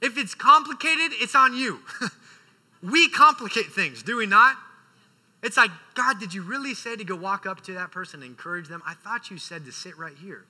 If 0.00 0.18
it's 0.18 0.34
complicated, 0.34 1.12
it's 1.20 1.34
on 1.34 1.54
you. 1.54 1.80
we 2.82 3.08
complicate 3.08 3.72
things, 3.72 4.02
do 4.02 4.16
we 4.16 4.26
not? 4.26 4.56
It's 5.42 5.56
like, 5.56 5.70
God, 5.94 6.20
did 6.20 6.32
you 6.32 6.42
really 6.42 6.74
say 6.74 6.96
to 6.96 7.04
go 7.04 7.16
walk 7.16 7.46
up 7.46 7.62
to 7.62 7.74
that 7.74 7.90
person 7.90 8.22
and 8.22 8.30
encourage 8.30 8.68
them? 8.68 8.82
I 8.86 8.94
thought 8.94 9.30
you 9.30 9.38
said 9.38 9.64
to 9.64 9.72
sit 9.72 9.98
right 9.98 10.16
here. 10.16 10.44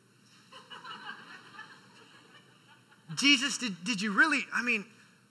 Jesus, 3.16 3.57
did, 3.57 3.83
did 3.85 4.03
you 4.03 4.12
really? 4.12 4.40
I 4.55 4.62
mean, 4.62 4.85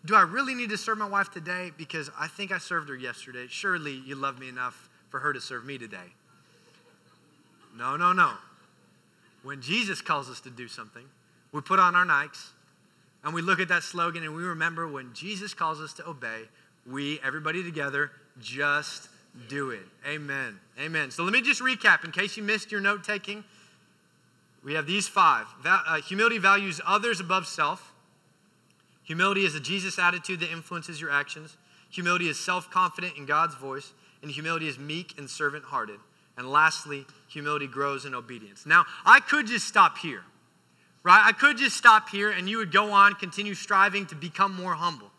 do 0.03 0.15
I 0.15 0.21
really 0.21 0.55
need 0.55 0.71
to 0.71 0.77
serve 0.77 0.97
my 0.97 1.07
wife 1.07 1.31
today? 1.31 1.71
Because 1.77 2.09
I 2.19 2.27
think 2.27 2.51
I 2.51 2.57
served 2.57 2.89
her 2.89 2.95
yesterday. 2.95 3.45
Surely 3.47 3.93
you 3.93 4.15
love 4.15 4.39
me 4.39 4.49
enough 4.49 4.89
for 5.09 5.19
her 5.19 5.31
to 5.31 5.39
serve 5.39 5.63
me 5.63 5.77
today. 5.77 6.15
No, 7.77 7.97
no, 7.97 8.11
no. 8.11 8.31
When 9.43 9.61
Jesus 9.61 10.01
calls 10.01 10.29
us 10.29 10.41
to 10.41 10.49
do 10.49 10.67
something, 10.67 11.05
we 11.51 11.61
put 11.61 11.79
on 11.79 11.95
our 11.95 12.05
Nikes 12.05 12.49
and 13.23 13.33
we 13.33 13.41
look 13.41 13.59
at 13.59 13.67
that 13.69 13.83
slogan 13.83 14.23
and 14.23 14.35
we 14.35 14.43
remember 14.43 14.87
when 14.87 15.13
Jesus 15.13 15.53
calls 15.53 15.79
us 15.79 15.93
to 15.93 16.07
obey, 16.07 16.43
we, 16.85 17.19
everybody 17.23 17.63
together, 17.63 18.11
just 18.39 19.09
do 19.47 19.71
it. 19.71 19.85
Amen. 20.07 20.59
Amen. 20.79 21.11
So 21.11 21.23
let 21.23 21.33
me 21.33 21.41
just 21.41 21.61
recap 21.61 22.03
in 22.03 22.11
case 22.11 22.35
you 22.37 22.43
missed 22.43 22.71
your 22.71 22.81
note 22.81 23.03
taking. 23.03 23.43
We 24.63 24.73
have 24.73 24.85
these 24.85 25.07
five. 25.07 25.45
Uh, 25.65 26.01
humility 26.01 26.37
values 26.37 26.81
others 26.85 27.19
above 27.19 27.47
self. 27.47 27.93
Humility 29.03 29.45
is 29.45 29.55
a 29.55 29.59
Jesus 29.59 29.97
attitude 29.99 30.39
that 30.41 30.51
influences 30.51 31.01
your 31.01 31.11
actions. 31.11 31.57
Humility 31.89 32.29
is 32.29 32.39
self 32.39 32.69
confident 32.69 33.17
in 33.17 33.25
God's 33.25 33.55
voice. 33.55 33.93
And 34.21 34.29
humility 34.29 34.67
is 34.67 34.77
meek 34.77 35.17
and 35.17 35.29
servant 35.29 35.65
hearted. 35.65 35.99
And 36.37 36.49
lastly, 36.49 37.05
humility 37.27 37.67
grows 37.67 38.05
in 38.05 38.13
obedience. 38.13 38.65
Now, 38.65 38.85
I 39.05 39.19
could 39.19 39.47
just 39.47 39.67
stop 39.67 39.97
here 39.97 40.23
right? 41.03 41.21
I 41.25 41.31
could 41.31 41.57
just 41.57 41.77
stop 41.77 42.09
here 42.09 42.29
and 42.31 42.49
you 42.49 42.57
would 42.57 42.71
go 42.71 42.91
on, 42.91 43.15
continue 43.15 43.53
striving 43.53 44.05
to 44.07 44.15
become 44.15 44.53
more 44.53 44.73
humble. 44.73 45.11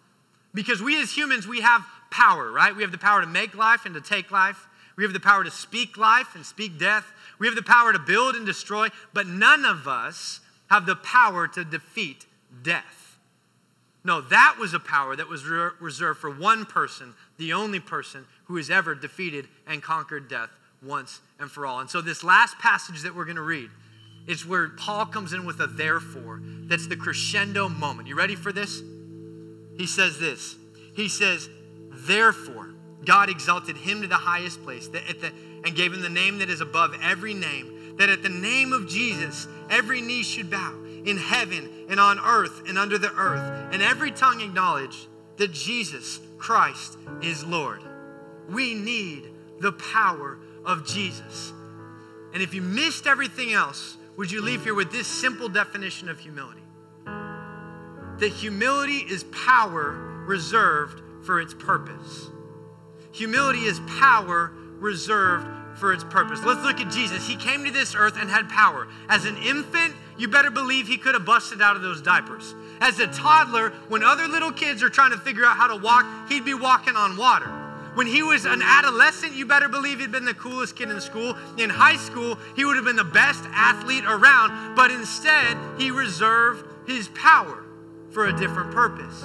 Because 0.54 0.82
we 0.82 1.00
as 1.00 1.16
humans, 1.16 1.46
we 1.46 1.60
have 1.60 1.84
power, 2.10 2.50
right? 2.50 2.74
We 2.74 2.82
have 2.82 2.92
the 2.92 2.98
power 2.98 3.20
to 3.20 3.26
make 3.26 3.54
life 3.54 3.86
and 3.86 3.94
to 3.94 4.00
take 4.00 4.30
life. 4.30 4.68
We 4.96 5.04
have 5.04 5.12
the 5.12 5.20
power 5.20 5.42
to 5.42 5.50
speak 5.50 5.96
life 5.96 6.34
and 6.34 6.44
speak 6.44 6.78
death. 6.78 7.10
We 7.38 7.46
have 7.46 7.56
the 7.56 7.62
power 7.62 7.92
to 7.92 7.98
build 7.98 8.36
and 8.36 8.44
destroy, 8.44 8.88
but 9.14 9.26
none 9.26 9.64
of 9.64 9.88
us 9.88 10.40
have 10.68 10.86
the 10.86 10.96
power 10.96 11.48
to 11.48 11.64
defeat 11.64 12.26
death. 12.62 13.18
No, 14.04 14.20
that 14.20 14.56
was 14.58 14.74
a 14.74 14.80
power 14.80 15.16
that 15.16 15.28
was 15.28 15.44
re- 15.46 15.70
reserved 15.80 16.20
for 16.20 16.30
one 16.30 16.66
person, 16.66 17.14
the 17.38 17.52
only 17.52 17.80
person 17.80 18.26
who 18.44 18.56
has 18.56 18.68
ever 18.68 18.94
defeated 18.94 19.48
and 19.66 19.82
conquered 19.82 20.28
death 20.28 20.50
once 20.82 21.20
and 21.38 21.50
for 21.50 21.66
all. 21.66 21.78
And 21.78 21.88
so, 21.88 22.00
this 22.00 22.24
last 22.24 22.58
passage 22.58 23.02
that 23.02 23.14
we're 23.14 23.24
going 23.24 23.36
to 23.36 23.42
read 23.42 23.70
is 24.26 24.46
where 24.46 24.68
Paul 24.70 25.06
comes 25.06 25.32
in 25.32 25.44
with 25.44 25.61
a 25.61 25.66
therefore. 25.66 26.40
That's 26.44 26.87
the 26.87 26.96
crescendo 26.96 27.68
moment. 27.68 28.08
You 28.08 28.16
ready 28.16 28.37
for 28.37 28.52
this? 28.52 28.82
He 29.76 29.87
says 29.87 30.18
this. 30.18 30.56
He 30.94 31.08
says, 31.08 31.48
Therefore, 31.90 32.74
God 33.04 33.28
exalted 33.28 33.76
him 33.76 34.02
to 34.02 34.08
the 34.08 34.14
highest 34.14 34.62
place 34.62 34.88
the, 34.88 35.00
and 35.64 35.74
gave 35.74 35.92
him 35.92 36.02
the 36.02 36.08
name 36.08 36.38
that 36.38 36.50
is 36.50 36.61
above 36.61 36.94
every 37.02 37.35
name, 37.35 37.96
that 37.98 38.08
at 38.08 38.22
the 38.22 38.28
name 38.28 38.72
of 38.72 38.88
Jesus, 38.88 39.46
every 39.70 40.00
knee 40.00 40.22
should 40.22 40.50
bow 40.50 40.74
in 41.04 41.16
heaven 41.16 41.87
and 41.88 41.98
on 41.98 42.18
earth 42.20 42.62
and 42.68 42.78
under 42.78 42.98
the 42.98 43.12
earth, 43.12 43.72
and 43.72 43.82
every 43.82 44.11
tongue 44.11 44.40
acknowledge 44.40 45.08
that 45.37 45.52
Jesus 45.52 46.20
Christ 46.38 46.96
is 47.22 47.44
Lord. 47.44 47.82
We 48.48 48.74
need 48.74 49.30
the 49.61 49.72
power 49.72 50.38
of 50.64 50.87
Jesus. 50.87 51.52
And 52.32 52.42
if 52.42 52.54
you 52.54 52.62
missed 52.62 53.06
everything 53.06 53.52
else, 53.52 53.96
would 54.16 54.31
you 54.31 54.42
leave 54.42 54.64
here 54.64 54.75
with 54.75 54.92
this 54.92 55.07
simple 55.07 55.48
definition 55.48 56.09
of 56.09 56.18
humility? 56.18 56.62
That 57.05 58.33
humility 58.33 58.98
is 58.98 59.25
power 59.25 60.25
reserved 60.27 61.01
for 61.25 61.40
its 61.40 61.55
purpose. 61.55 62.29
Humility 63.12 63.61
is 63.61 63.81
power 63.98 64.53
reserved 64.79 65.48
for 65.79 65.92
its 65.92 66.05
purpose. 66.05 66.40
Let's 66.44 66.62
look 66.62 66.81
at 66.81 66.92
Jesus. 66.92 67.27
He 67.27 67.37
came 67.37 67.64
to 67.64 67.70
this 67.70 67.94
earth 67.94 68.16
and 68.18 68.29
had 68.29 68.48
power. 68.48 68.88
As 69.09 69.25
an 69.25 69.37
infant, 69.38 69.94
you 70.18 70.29
better 70.29 70.51
believe 70.51 70.87
he 70.87 70.98
could 70.98 71.14
have 71.14 71.25
busted 71.25 71.62
out 71.62 71.77
of 71.77 71.83
those 71.83 72.03
diapers. 72.03 72.55
As 72.81 72.98
a 72.98 73.07
toddler, 73.07 73.70
when 73.88 74.03
other 74.03 74.29
little 74.29 74.53
kids 74.53 74.83
are 74.83 74.90
trying 74.90 75.12
to 75.12 75.18
figure 75.18 75.44
out 75.44 75.57
how 75.57 75.68
to 75.68 75.77
walk, 75.77 76.05
he'd 76.29 76.44
be 76.44 76.55
walking 76.55 76.96
on 76.96 77.16
water. 77.16 77.62
When 77.94 78.07
he 78.07 78.22
was 78.22 78.46
an 78.46 78.62
adolescent, 78.62 79.35
you 79.35 79.44
better 79.44 79.68
believe 79.68 80.00
he'd 80.00 80.12
been 80.12 80.24
the 80.24 80.35
coolest 80.35 80.76
kid 80.76 80.90
in 80.90 81.00
school. 81.00 81.37
In 81.59 81.68
high 81.68 81.96
school, 81.96 82.38
he 82.57 82.64
would 82.64 82.76
have 82.76 82.87
been 82.87 82.96
the 82.96 83.05
best 83.05 83.44
athlete 83.52 84.05
around, 84.07 84.74
but 84.74 84.90
instead, 84.90 85.59
he 85.78 85.90
reserved 85.90 86.66
his 86.87 87.09
power 87.09 87.64
for 88.11 88.26
a 88.26 88.33
different 88.33 88.72
purpose. 88.72 89.24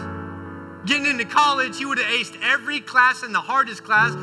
Getting 0.86 1.06
into 1.06 1.26
college, 1.26 1.78
he 1.78 1.86
would 1.86 1.98
have 1.98 2.08
aced 2.08 2.38
every 2.42 2.82
class 2.82 3.24
and 3.24 3.34
the 3.34 3.42
hardest 3.42 3.84
class, 3.84 4.14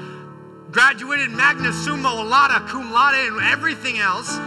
graduated 0.70 1.30
magna 1.30 1.70
cum 1.70 2.02
laude, 2.02 2.68
cum 2.68 2.92
laude, 2.92 3.14
and 3.14 3.40
everything 3.40 3.98
else. 3.98 4.38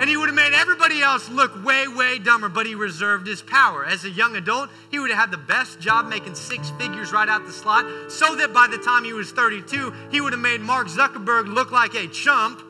And 0.00 0.10
he 0.10 0.16
would 0.16 0.28
have 0.28 0.34
made 0.34 0.52
everybody 0.52 1.02
else 1.02 1.28
look 1.28 1.64
way, 1.64 1.86
way 1.86 2.18
dumber, 2.18 2.48
but 2.48 2.66
he 2.66 2.74
reserved 2.74 3.26
his 3.26 3.40
power. 3.40 3.84
As 3.84 4.04
a 4.04 4.10
young 4.10 4.36
adult, 4.36 4.70
he 4.90 4.98
would 4.98 5.10
have 5.10 5.18
had 5.18 5.30
the 5.30 5.38
best 5.38 5.80
job 5.80 6.06
making 6.06 6.34
six 6.34 6.70
figures 6.70 7.12
right 7.12 7.28
out 7.28 7.46
the 7.46 7.52
slot, 7.52 8.10
so 8.10 8.34
that 8.36 8.52
by 8.52 8.66
the 8.66 8.78
time 8.78 9.04
he 9.04 9.12
was 9.12 9.30
32, 9.30 9.94
he 10.10 10.20
would 10.20 10.32
have 10.32 10.42
made 10.42 10.60
Mark 10.60 10.88
Zuckerberg 10.88 11.46
look 11.46 11.70
like 11.70 11.94
a 11.94 12.08
chump, 12.08 12.60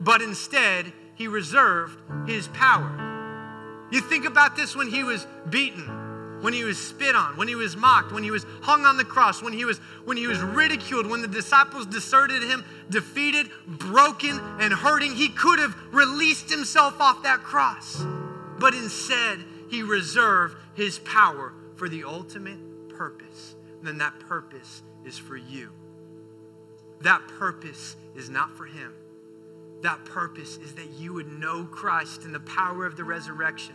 but 0.00 0.22
instead, 0.22 0.92
he 1.16 1.28
reserved 1.28 1.98
his 2.28 2.48
power. 2.48 3.08
You 3.90 4.00
think 4.00 4.24
about 4.24 4.56
this 4.56 4.76
when 4.76 4.88
he 4.88 5.02
was 5.02 5.26
beaten 5.50 5.99
when 6.40 6.52
he 6.52 6.64
was 6.64 6.78
spit 6.78 7.14
on, 7.14 7.36
when 7.36 7.48
he 7.48 7.54
was 7.54 7.76
mocked, 7.76 8.12
when 8.12 8.22
he 8.22 8.30
was 8.30 8.46
hung 8.62 8.84
on 8.84 8.96
the 8.96 9.04
cross, 9.04 9.42
when 9.42 9.52
he 9.52 9.64
was 9.64 9.78
when 10.04 10.16
he 10.16 10.26
was 10.26 10.40
ridiculed, 10.40 11.06
when 11.06 11.22
the 11.22 11.28
disciples 11.28 11.86
deserted 11.86 12.42
him, 12.42 12.64
defeated, 12.88 13.48
broken, 13.66 14.40
and 14.58 14.72
hurting, 14.72 15.12
he 15.12 15.28
could 15.28 15.58
have 15.58 15.76
released 15.92 16.50
himself 16.50 17.00
off 17.00 17.22
that 17.22 17.40
cross. 17.40 18.02
But 18.58 18.74
instead, 18.74 19.44
he 19.68 19.82
reserved 19.82 20.56
his 20.74 20.98
power 21.00 21.52
for 21.76 21.88
the 21.88 22.04
ultimate 22.04 22.58
purpose. 22.88 23.54
And 23.78 23.86
then 23.86 23.98
that 23.98 24.18
purpose 24.20 24.82
is 25.04 25.18
for 25.18 25.36
you. 25.36 25.70
That 27.00 27.26
purpose 27.38 27.96
is 28.14 28.28
not 28.28 28.54
for 28.56 28.66
him. 28.66 28.92
That 29.82 30.04
purpose 30.04 30.58
is 30.58 30.74
that 30.74 30.90
you 30.98 31.14
would 31.14 31.28
know 31.28 31.64
Christ 31.64 32.24
and 32.24 32.34
the 32.34 32.40
power 32.40 32.84
of 32.84 32.96
the 32.96 33.04
resurrection 33.04 33.74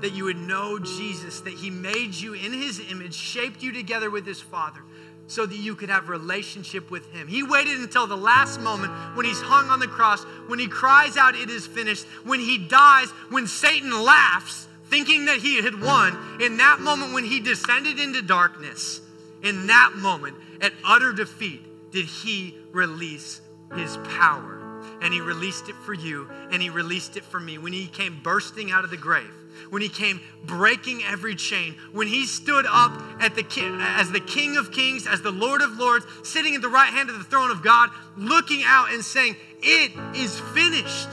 that 0.00 0.12
you 0.12 0.24
would 0.24 0.38
know 0.38 0.78
Jesus, 0.78 1.40
that 1.40 1.54
He 1.54 1.70
made 1.70 2.14
you 2.14 2.34
in 2.34 2.52
His 2.52 2.80
image, 2.90 3.14
shaped 3.14 3.62
you 3.62 3.72
together 3.72 4.10
with 4.10 4.26
His 4.26 4.40
Father, 4.40 4.80
so 5.26 5.44
that 5.44 5.56
you 5.56 5.74
could 5.74 5.90
have 5.90 6.08
relationship 6.08 6.90
with 6.90 7.10
Him. 7.12 7.28
He 7.28 7.42
waited 7.42 7.80
until 7.80 8.06
the 8.06 8.16
last 8.16 8.60
moment 8.60 8.92
when 9.16 9.26
He's 9.26 9.40
hung 9.40 9.68
on 9.68 9.80
the 9.80 9.86
cross, 9.86 10.22
when 10.46 10.58
He 10.58 10.68
cries 10.68 11.16
out, 11.16 11.34
It 11.34 11.50
is 11.50 11.66
finished, 11.66 12.06
when 12.24 12.40
He 12.40 12.58
dies, 12.58 13.08
when 13.30 13.46
Satan 13.46 13.90
laughs, 14.04 14.68
thinking 14.86 15.26
that 15.26 15.38
He 15.38 15.62
had 15.62 15.80
won. 15.80 16.16
In 16.40 16.58
that 16.58 16.80
moment 16.80 17.12
when 17.12 17.24
He 17.24 17.40
descended 17.40 17.98
into 17.98 18.22
darkness, 18.22 19.00
in 19.42 19.66
that 19.66 19.92
moment, 19.96 20.36
at 20.60 20.72
utter 20.84 21.12
defeat, 21.12 21.90
did 21.90 22.06
He 22.06 22.56
release 22.72 23.40
His 23.74 23.96
power. 24.18 24.54
And 25.02 25.12
He 25.12 25.20
released 25.20 25.68
it 25.68 25.76
for 25.84 25.92
you, 25.92 26.28
and 26.50 26.62
He 26.62 26.70
released 26.70 27.16
it 27.16 27.24
for 27.24 27.40
me 27.40 27.58
when 27.58 27.72
He 27.72 27.86
came 27.86 28.20
bursting 28.22 28.70
out 28.70 28.84
of 28.84 28.90
the 28.90 28.96
grave 28.96 29.32
when 29.70 29.82
he 29.82 29.88
came 29.88 30.20
breaking 30.44 31.02
every 31.04 31.34
chain, 31.34 31.74
when 31.92 32.06
he 32.06 32.26
stood 32.26 32.66
up 32.68 32.92
at 33.20 33.34
the 33.34 33.44
as 33.80 34.10
the 34.10 34.20
King 34.20 34.56
of 34.56 34.72
Kings, 34.72 35.06
as 35.06 35.22
the 35.22 35.30
Lord 35.30 35.62
of 35.62 35.78
Lords, 35.78 36.06
sitting 36.22 36.54
at 36.54 36.62
the 36.62 36.68
right 36.68 36.92
hand 36.92 37.10
of 37.10 37.18
the 37.18 37.24
throne 37.24 37.50
of 37.50 37.62
God, 37.62 37.90
looking 38.16 38.62
out 38.64 38.92
and 38.92 39.04
saying, 39.04 39.36
It 39.62 39.92
is 40.16 40.38
finished. 40.54 41.08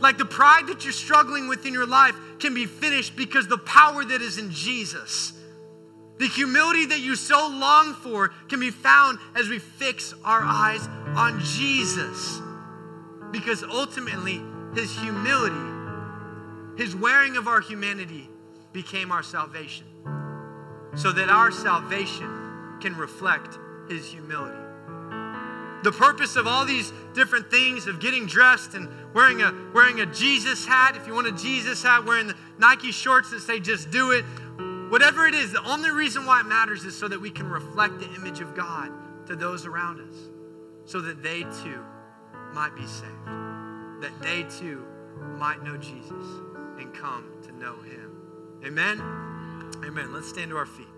Like 0.00 0.18
the 0.18 0.24
pride 0.24 0.66
that 0.66 0.84
you're 0.84 0.92
struggling 0.92 1.48
with 1.48 1.64
in 1.64 1.72
your 1.72 1.86
life 1.86 2.16
can 2.40 2.54
be 2.54 2.66
finished 2.66 3.16
because 3.16 3.46
the 3.46 3.58
power 3.58 4.04
that 4.04 4.20
is 4.20 4.36
in 4.36 4.50
Jesus. 4.50 5.32
The 6.18 6.26
humility 6.26 6.86
that 6.86 7.00
you 7.00 7.16
so 7.16 7.48
long 7.48 7.94
for 7.94 8.28
can 8.48 8.60
be 8.60 8.70
found 8.70 9.18
as 9.34 9.48
we 9.48 9.58
fix 9.58 10.12
our 10.24 10.42
eyes 10.42 10.86
on 11.16 11.40
Jesus. 11.40 12.40
Because 13.30 13.62
ultimately, 13.62 14.40
his 14.74 14.96
humility 14.98 15.71
his 16.76 16.96
wearing 16.96 17.36
of 17.36 17.48
our 17.48 17.60
humanity 17.60 18.28
became 18.72 19.12
our 19.12 19.22
salvation, 19.22 19.86
so 20.96 21.12
that 21.12 21.28
our 21.28 21.50
salvation 21.50 22.78
can 22.80 22.96
reflect 22.96 23.58
His 23.88 24.10
humility. 24.10 24.58
The 25.82 25.92
purpose 25.92 26.36
of 26.36 26.46
all 26.46 26.64
these 26.64 26.92
different 27.12 27.50
things 27.50 27.86
of 27.86 28.00
getting 28.00 28.26
dressed 28.26 28.74
and 28.74 28.88
wearing 29.14 29.42
a 29.42 29.52
wearing 29.74 30.00
a 30.00 30.06
Jesus 30.06 30.64
hat, 30.64 30.96
if 30.96 31.06
you 31.06 31.14
want 31.14 31.26
a 31.26 31.32
Jesus 31.32 31.82
hat, 31.82 32.04
wearing 32.04 32.28
the 32.28 32.36
Nike 32.58 32.92
shorts 32.92 33.30
that 33.30 33.40
say 33.40 33.60
just 33.60 33.90
do 33.90 34.12
it, 34.12 34.24
whatever 34.90 35.26
it 35.26 35.34
is, 35.34 35.52
the 35.52 35.64
only 35.64 35.90
reason 35.90 36.24
why 36.24 36.40
it 36.40 36.46
matters 36.46 36.84
is 36.84 36.96
so 36.96 37.08
that 37.08 37.20
we 37.20 37.30
can 37.30 37.48
reflect 37.48 37.98
the 37.98 38.12
image 38.14 38.40
of 38.40 38.54
God 38.54 38.90
to 39.26 39.36
those 39.36 39.66
around 39.66 40.00
us, 40.00 40.16
so 40.86 41.00
that 41.00 41.22
they 41.22 41.42
too 41.42 41.82
might 42.54 42.74
be 42.76 42.86
saved, 42.86 43.26
that 44.00 44.12
they 44.20 44.44
too 44.58 44.86
might 45.36 45.62
know 45.62 45.76
Jesus 45.76 46.41
come 47.02 47.24
to 47.42 47.50
know 47.52 47.74
him. 47.82 48.16
Amen? 48.64 49.00
Amen. 49.84 50.12
Let's 50.12 50.28
stand 50.28 50.50
to 50.50 50.56
our 50.56 50.66
feet. 50.66 50.91